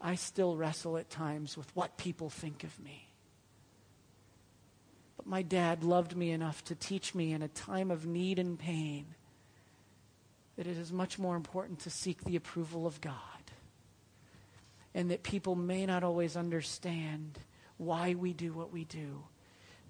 I 0.00 0.14
still 0.14 0.56
wrestle 0.56 0.96
at 0.96 1.10
times 1.10 1.56
with 1.56 1.74
what 1.76 1.98
people 1.98 2.30
think 2.30 2.64
of 2.64 2.78
me. 2.80 3.08
But 5.16 5.26
my 5.26 5.42
dad 5.42 5.84
loved 5.84 6.16
me 6.16 6.30
enough 6.30 6.64
to 6.64 6.74
teach 6.74 7.14
me 7.14 7.32
in 7.32 7.42
a 7.42 7.48
time 7.48 7.90
of 7.90 8.06
need 8.06 8.38
and 8.38 8.58
pain 8.58 9.06
that 10.56 10.66
it 10.66 10.76
is 10.76 10.92
much 10.92 11.18
more 11.18 11.36
important 11.36 11.80
to 11.80 11.90
seek 11.90 12.24
the 12.24 12.36
approval 12.36 12.86
of 12.86 13.00
God. 13.00 13.14
And 14.94 15.10
that 15.10 15.22
people 15.22 15.54
may 15.54 15.86
not 15.86 16.04
always 16.04 16.36
understand 16.36 17.38
why 17.78 18.14
we 18.14 18.32
do 18.32 18.52
what 18.52 18.72
we 18.72 18.84
do. 18.84 19.24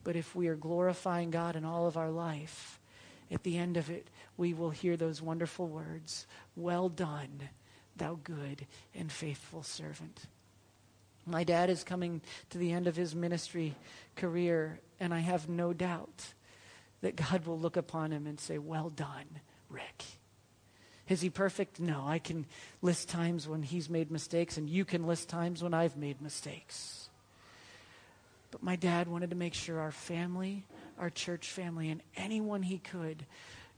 But 0.04 0.16
if 0.16 0.34
we 0.34 0.48
are 0.48 0.56
glorifying 0.56 1.30
God 1.30 1.56
in 1.56 1.64
all 1.64 1.86
of 1.86 1.96
our 1.96 2.10
life, 2.10 2.78
at 3.30 3.42
the 3.42 3.58
end 3.58 3.76
of 3.76 3.90
it, 3.90 4.08
we 4.36 4.52
will 4.52 4.70
hear 4.70 4.96
those 4.96 5.22
wonderful 5.22 5.66
words 5.66 6.26
Well 6.54 6.88
done, 6.88 7.48
thou 7.96 8.18
good 8.22 8.66
and 8.94 9.10
faithful 9.10 9.62
servant. 9.62 10.26
My 11.24 11.44
dad 11.44 11.70
is 11.70 11.84
coming 11.84 12.20
to 12.50 12.58
the 12.58 12.72
end 12.72 12.86
of 12.86 12.96
his 12.96 13.14
ministry 13.14 13.74
career, 14.16 14.80
and 14.98 15.14
I 15.14 15.20
have 15.20 15.48
no 15.48 15.72
doubt 15.72 16.34
that 17.00 17.16
God 17.16 17.46
will 17.46 17.58
look 17.58 17.76
upon 17.76 18.10
him 18.10 18.26
and 18.26 18.40
say, 18.40 18.58
Well 18.58 18.90
done, 18.90 19.40
Rick. 19.68 20.04
Is 21.08 21.20
he 21.20 21.30
perfect? 21.30 21.80
No. 21.80 22.04
I 22.06 22.18
can 22.18 22.46
list 22.80 23.08
times 23.08 23.48
when 23.48 23.62
he's 23.62 23.90
made 23.90 24.10
mistakes, 24.10 24.56
and 24.56 24.68
you 24.68 24.84
can 24.84 25.06
list 25.06 25.28
times 25.28 25.62
when 25.62 25.74
I've 25.74 25.96
made 25.96 26.22
mistakes. 26.22 27.08
But 28.50 28.62
my 28.62 28.76
dad 28.76 29.08
wanted 29.08 29.30
to 29.30 29.36
make 29.36 29.54
sure 29.54 29.80
our 29.80 29.92
family, 29.92 30.64
our 30.98 31.10
church 31.10 31.50
family, 31.50 31.90
and 31.90 32.02
anyone 32.16 32.62
he 32.62 32.78
could 32.78 33.24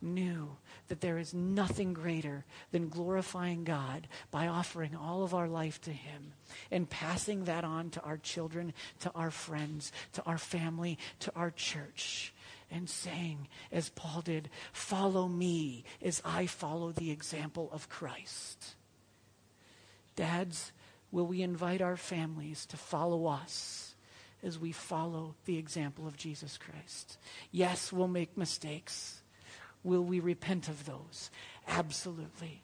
knew 0.02 0.56
that 0.88 1.00
there 1.00 1.16
is 1.16 1.32
nothing 1.32 1.94
greater 1.94 2.44
than 2.70 2.88
glorifying 2.88 3.64
God 3.64 4.06
by 4.30 4.46
offering 4.46 4.94
all 4.94 5.24
of 5.24 5.34
our 5.34 5.48
life 5.48 5.80
to 5.82 5.90
Him 5.90 6.32
and 6.70 6.88
passing 6.88 7.44
that 7.44 7.64
on 7.64 7.90
to 7.90 8.02
our 8.02 8.18
children, 8.18 8.74
to 9.00 9.10
our 9.14 9.30
friends, 9.30 9.92
to 10.12 10.22
our 10.24 10.38
family, 10.38 10.98
to 11.20 11.32
our 11.34 11.50
church, 11.50 12.34
and 12.70 12.88
saying, 12.88 13.48
as 13.70 13.88
Paul 13.90 14.22
did, 14.22 14.50
follow 14.72 15.29
me 15.29 15.85
as 16.03 16.20
I 16.24 16.46
follow 16.46 16.92
the 16.92 17.11
example 17.11 17.70
of 17.72 17.88
Christ. 17.88 18.74
Dads, 20.16 20.72
will 21.11 21.27
we 21.27 21.42
invite 21.42 21.83
our 21.83 21.96
families 21.96 22.66
to 22.66 22.77
follow 22.77 23.27
us? 23.27 23.94
as 24.44 24.59
we 24.59 24.72
follow 24.72 25.35
the 25.46 25.57
example 25.57 26.07
of 26.07 26.16
Jesus 26.16 26.59
Christ. 26.59 27.16
Yes, 27.50 27.92
we'll 27.92 28.09
make 28.09 28.37
mistakes. 28.37 29.22
Will 29.83 30.05
we 30.05 30.20
repent 30.20 30.68
of 30.68 30.85
those? 30.85 31.31
Absolutely. 31.66 32.62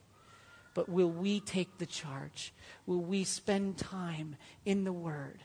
But 0.74 0.88
will 0.88 1.10
we 1.10 1.40
take 1.40 1.78
the 1.78 1.86
charge? 1.86 2.52
Will 2.86 3.00
we 3.00 3.24
spend 3.24 3.78
time 3.78 4.36
in 4.64 4.84
the 4.84 4.92
Word? 4.92 5.40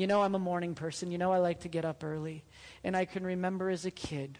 You 0.00 0.06
know, 0.06 0.22
I'm 0.22 0.34
a 0.34 0.38
morning 0.38 0.74
person. 0.74 1.10
You 1.10 1.18
know, 1.18 1.32
I 1.32 1.38
like 1.38 1.60
to 1.60 1.68
get 1.68 1.84
up 1.84 2.02
early. 2.02 2.42
And 2.82 2.96
I 2.96 3.04
can 3.04 3.24
remember 3.24 3.68
as 3.68 3.84
a 3.84 3.90
kid, 3.90 4.38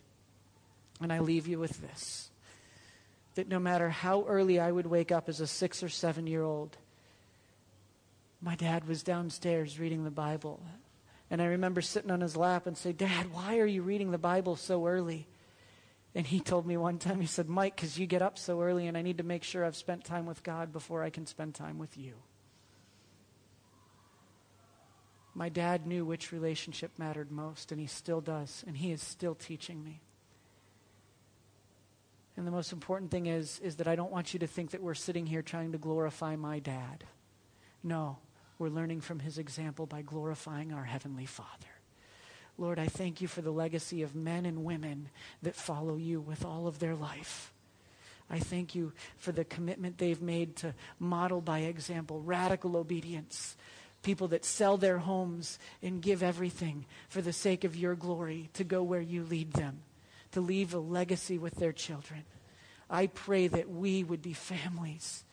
and 1.01 1.13
I 1.13 1.21
leave 1.21 1.47
you 1.47 1.59
with 1.59 1.81
this, 1.81 2.31
that 3.35 3.49
no 3.49 3.59
matter 3.59 3.91
how 3.91 4.25
early 4.27 4.59
I 4.59 4.73
would 4.73 4.87
wake 4.87 5.13
up 5.13 5.29
as 5.29 5.41
a 5.41 5.47
six 5.47 5.83
or 5.83 5.89
seven 5.89 6.27
year 6.27 6.43
old, 6.43 6.77
my 8.41 8.55
dad 8.57 8.89
was 8.89 9.03
downstairs 9.03 9.79
reading 9.79 10.05
the 10.05 10.11
Bible 10.11 10.61
and 11.31 11.41
I 11.41 11.47
remember 11.47 11.81
sitting 11.81 12.11
on 12.11 12.21
his 12.21 12.37
lap 12.37 12.67
and 12.67 12.77
say, 12.77 12.93
Dad, 12.93 13.33
why 13.33 13.59
are 13.59 13.67
you 13.67 13.83
reading 13.83 14.11
the 14.11 14.19
Bible 14.19 14.57
so 14.57 14.87
early? 14.87 15.29
And 16.13 16.27
he 16.27 16.41
told 16.41 16.67
me 16.67 16.77
one 16.77 16.99
time, 16.99 17.21
he 17.21 17.27
said, 17.27 17.49
Mike, 17.49 17.77
because 17.77 17.97
you 17.97 18.07
get 18.07 18.21
up 18.21 18.37
so 18.37 18.61
early 18.61 18.89
and 18.89 18.99
I 18.99 19.03
need 19.03 19.19
to 19.19 19.25
make 19.25 19.45
sure 19.45 19.65
I've 19.65 19.77
spent 19.77 20.05
time 20.05 20.27
with 20.27 20.43
God 20.43 20.73
before 20.73 21.05
I 21.05 21.11
can 21.11 21.27
spend 21.27 21.55
time 21.55 21.79
with 21.79 21.97
you. 21.97 22.15
My 25.41 25.49
dad 25.49 25.87
knew 25.87 26.05
which 26.05 26.33
relationship 26.33 26.91
mattered 26.99 27.33
most, 27.33 27.73
and 27.73 27.81
he 27.81 27.87
still 27.87 28.21
does, 28.21 28.63
and 28.67 28.77
he 28.77 28.93
is 28.93 29.03
still 29.03 29.35
teaching 29.35 29.83
me. 29.83 30.03
And 32.37 32.47
the 32.47 32.51
most 32.51 32.75
important 32.75 33.11
thing 33.11 33.25
is, 33.25 33.59
is 33.61 33.77
that 33.77 33.89
I 33.89 33.97
don't 33.97 34.13
want 34.13 34.35
you 34.35 34.41
to 34.41 34.47
think 34.47 34.73
that 34.73 34.83
we're 34.83 34.93
sitting 34.93 35.25
here 35.25 35.41
trying 35.41 35.73
to 35.73 35.79
glorify 35.79 36.37
my 36.37 36.59
dad. 36.59 37.05
No, 37.83 38.19
we're 38.59 38.69
learning 38.69 39.01
from 39.01 39.21
his 39.21 39.39
example 39.39 39.87
by 39.87 40.03
glorifying 40.03 40.75
our 40.75 40.85
Heavenly 40.85 41.25
Father. 41.25 41.49
Lord, 42.59 42.79
I 42.79 42.89
thank 42.89 43.23
you 43.23 43.27
for 43.27 43.41
the 43.41 43.51
legacy 43.51 44.03
of 44.03 44.15
men 44.15 44.45
and 44.45 44.63
women 44.63 45.09
that 45.41 45.57
follow 45.57 45.97
you 45.97 46.21
with 46.21 46.45
all 46.45 46.67
of 46.67 46.81
their 46.81 46.95
life. 46.95 47.55
I 48.29 48.41
thank 48.41 48.75
you 48.75 48.93
for 49.17 49.33
the 49.33 49.47
commitment 49.47 49.97
they've 49.97 50.21
made 50.21 50.57
to 50.57 50.75
model 50.99 51.41
by 51.41 51.61
example 51.61 52.21
radical 52.21 52.77
obedience. 52.77 53.57
People 54.03 54.29
that 54.29 54.45
sell 54.45 54.77
their 54.77 54.99
homes 54.99 55.59
and 55.83 56.01
give 56.01 56.23
everything 56.23 56.87
for 57.09 57.21
the 57.21 57.33
sake 57.33 57.65
of 57.65 57.77
your 57.77 57.95
glory 57.95 58.49
to 58.55 58.65
go 58.65 58.83
where 58.83 59.01
you 59.01 59.25
lead 59.25 59.53
them, 59.53 59.81
to 60.33 60.41
leave 60.41 60.73
a 60.73 60.79
legacy 60.79 61.37
with 61.37 61.57
their 61.57 61.73
children. 61.73 62.25
I 62.89 63.07
pray 63.09 63.47
that 63.49 63.69
we 63.69 64.03
would 64.03 64.23
be 64.23 64.33
families 64.33 65.25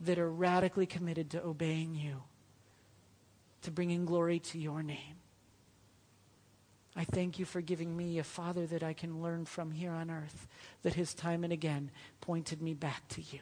that 0.00 0.18
are 0.18 0.30
radically 0.30 0.86
committed 0.86 1.30
to 1.30 1.44
obeying 1.44 1.94
you, 1.94 2.22
to 3.62 3.70
bringing 3.70 4.04
glory 4.04 4.38
to 4.38 4.58
your 4.58 4.82
name. 4.82 5.16
I 6.96 7.04
thank 7.04 7.38
you 7.38 7.44
for 7.44 7.60
giving 7.60 7.96
me 7.96 8.18
a 8.18 8.24
father 8.24 8.66
that 8.66 8.84
I 8.84 8.92
can 8.92 9.20
learn 9.20 9.46
from 9.46 9.72
here 9.72 9.90
on 9.90 10.10
earth, 10.10 10.46
that 10.82 10.94
has 10.94 11.12
time 11.12 11.42
and 11.42 11.52
again 11.52 11.90
pointed 12.20 12.62
me 12.62 12.72
back 12.72 13.08
to 13.08 13.20
you. 13.20 13.40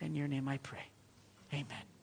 In 0.00 0.14
your 0.14 0.28
name 0.28 0.46
I 0.46 0.58
pray. 0.58 0.90
Amen. 1.54 1.95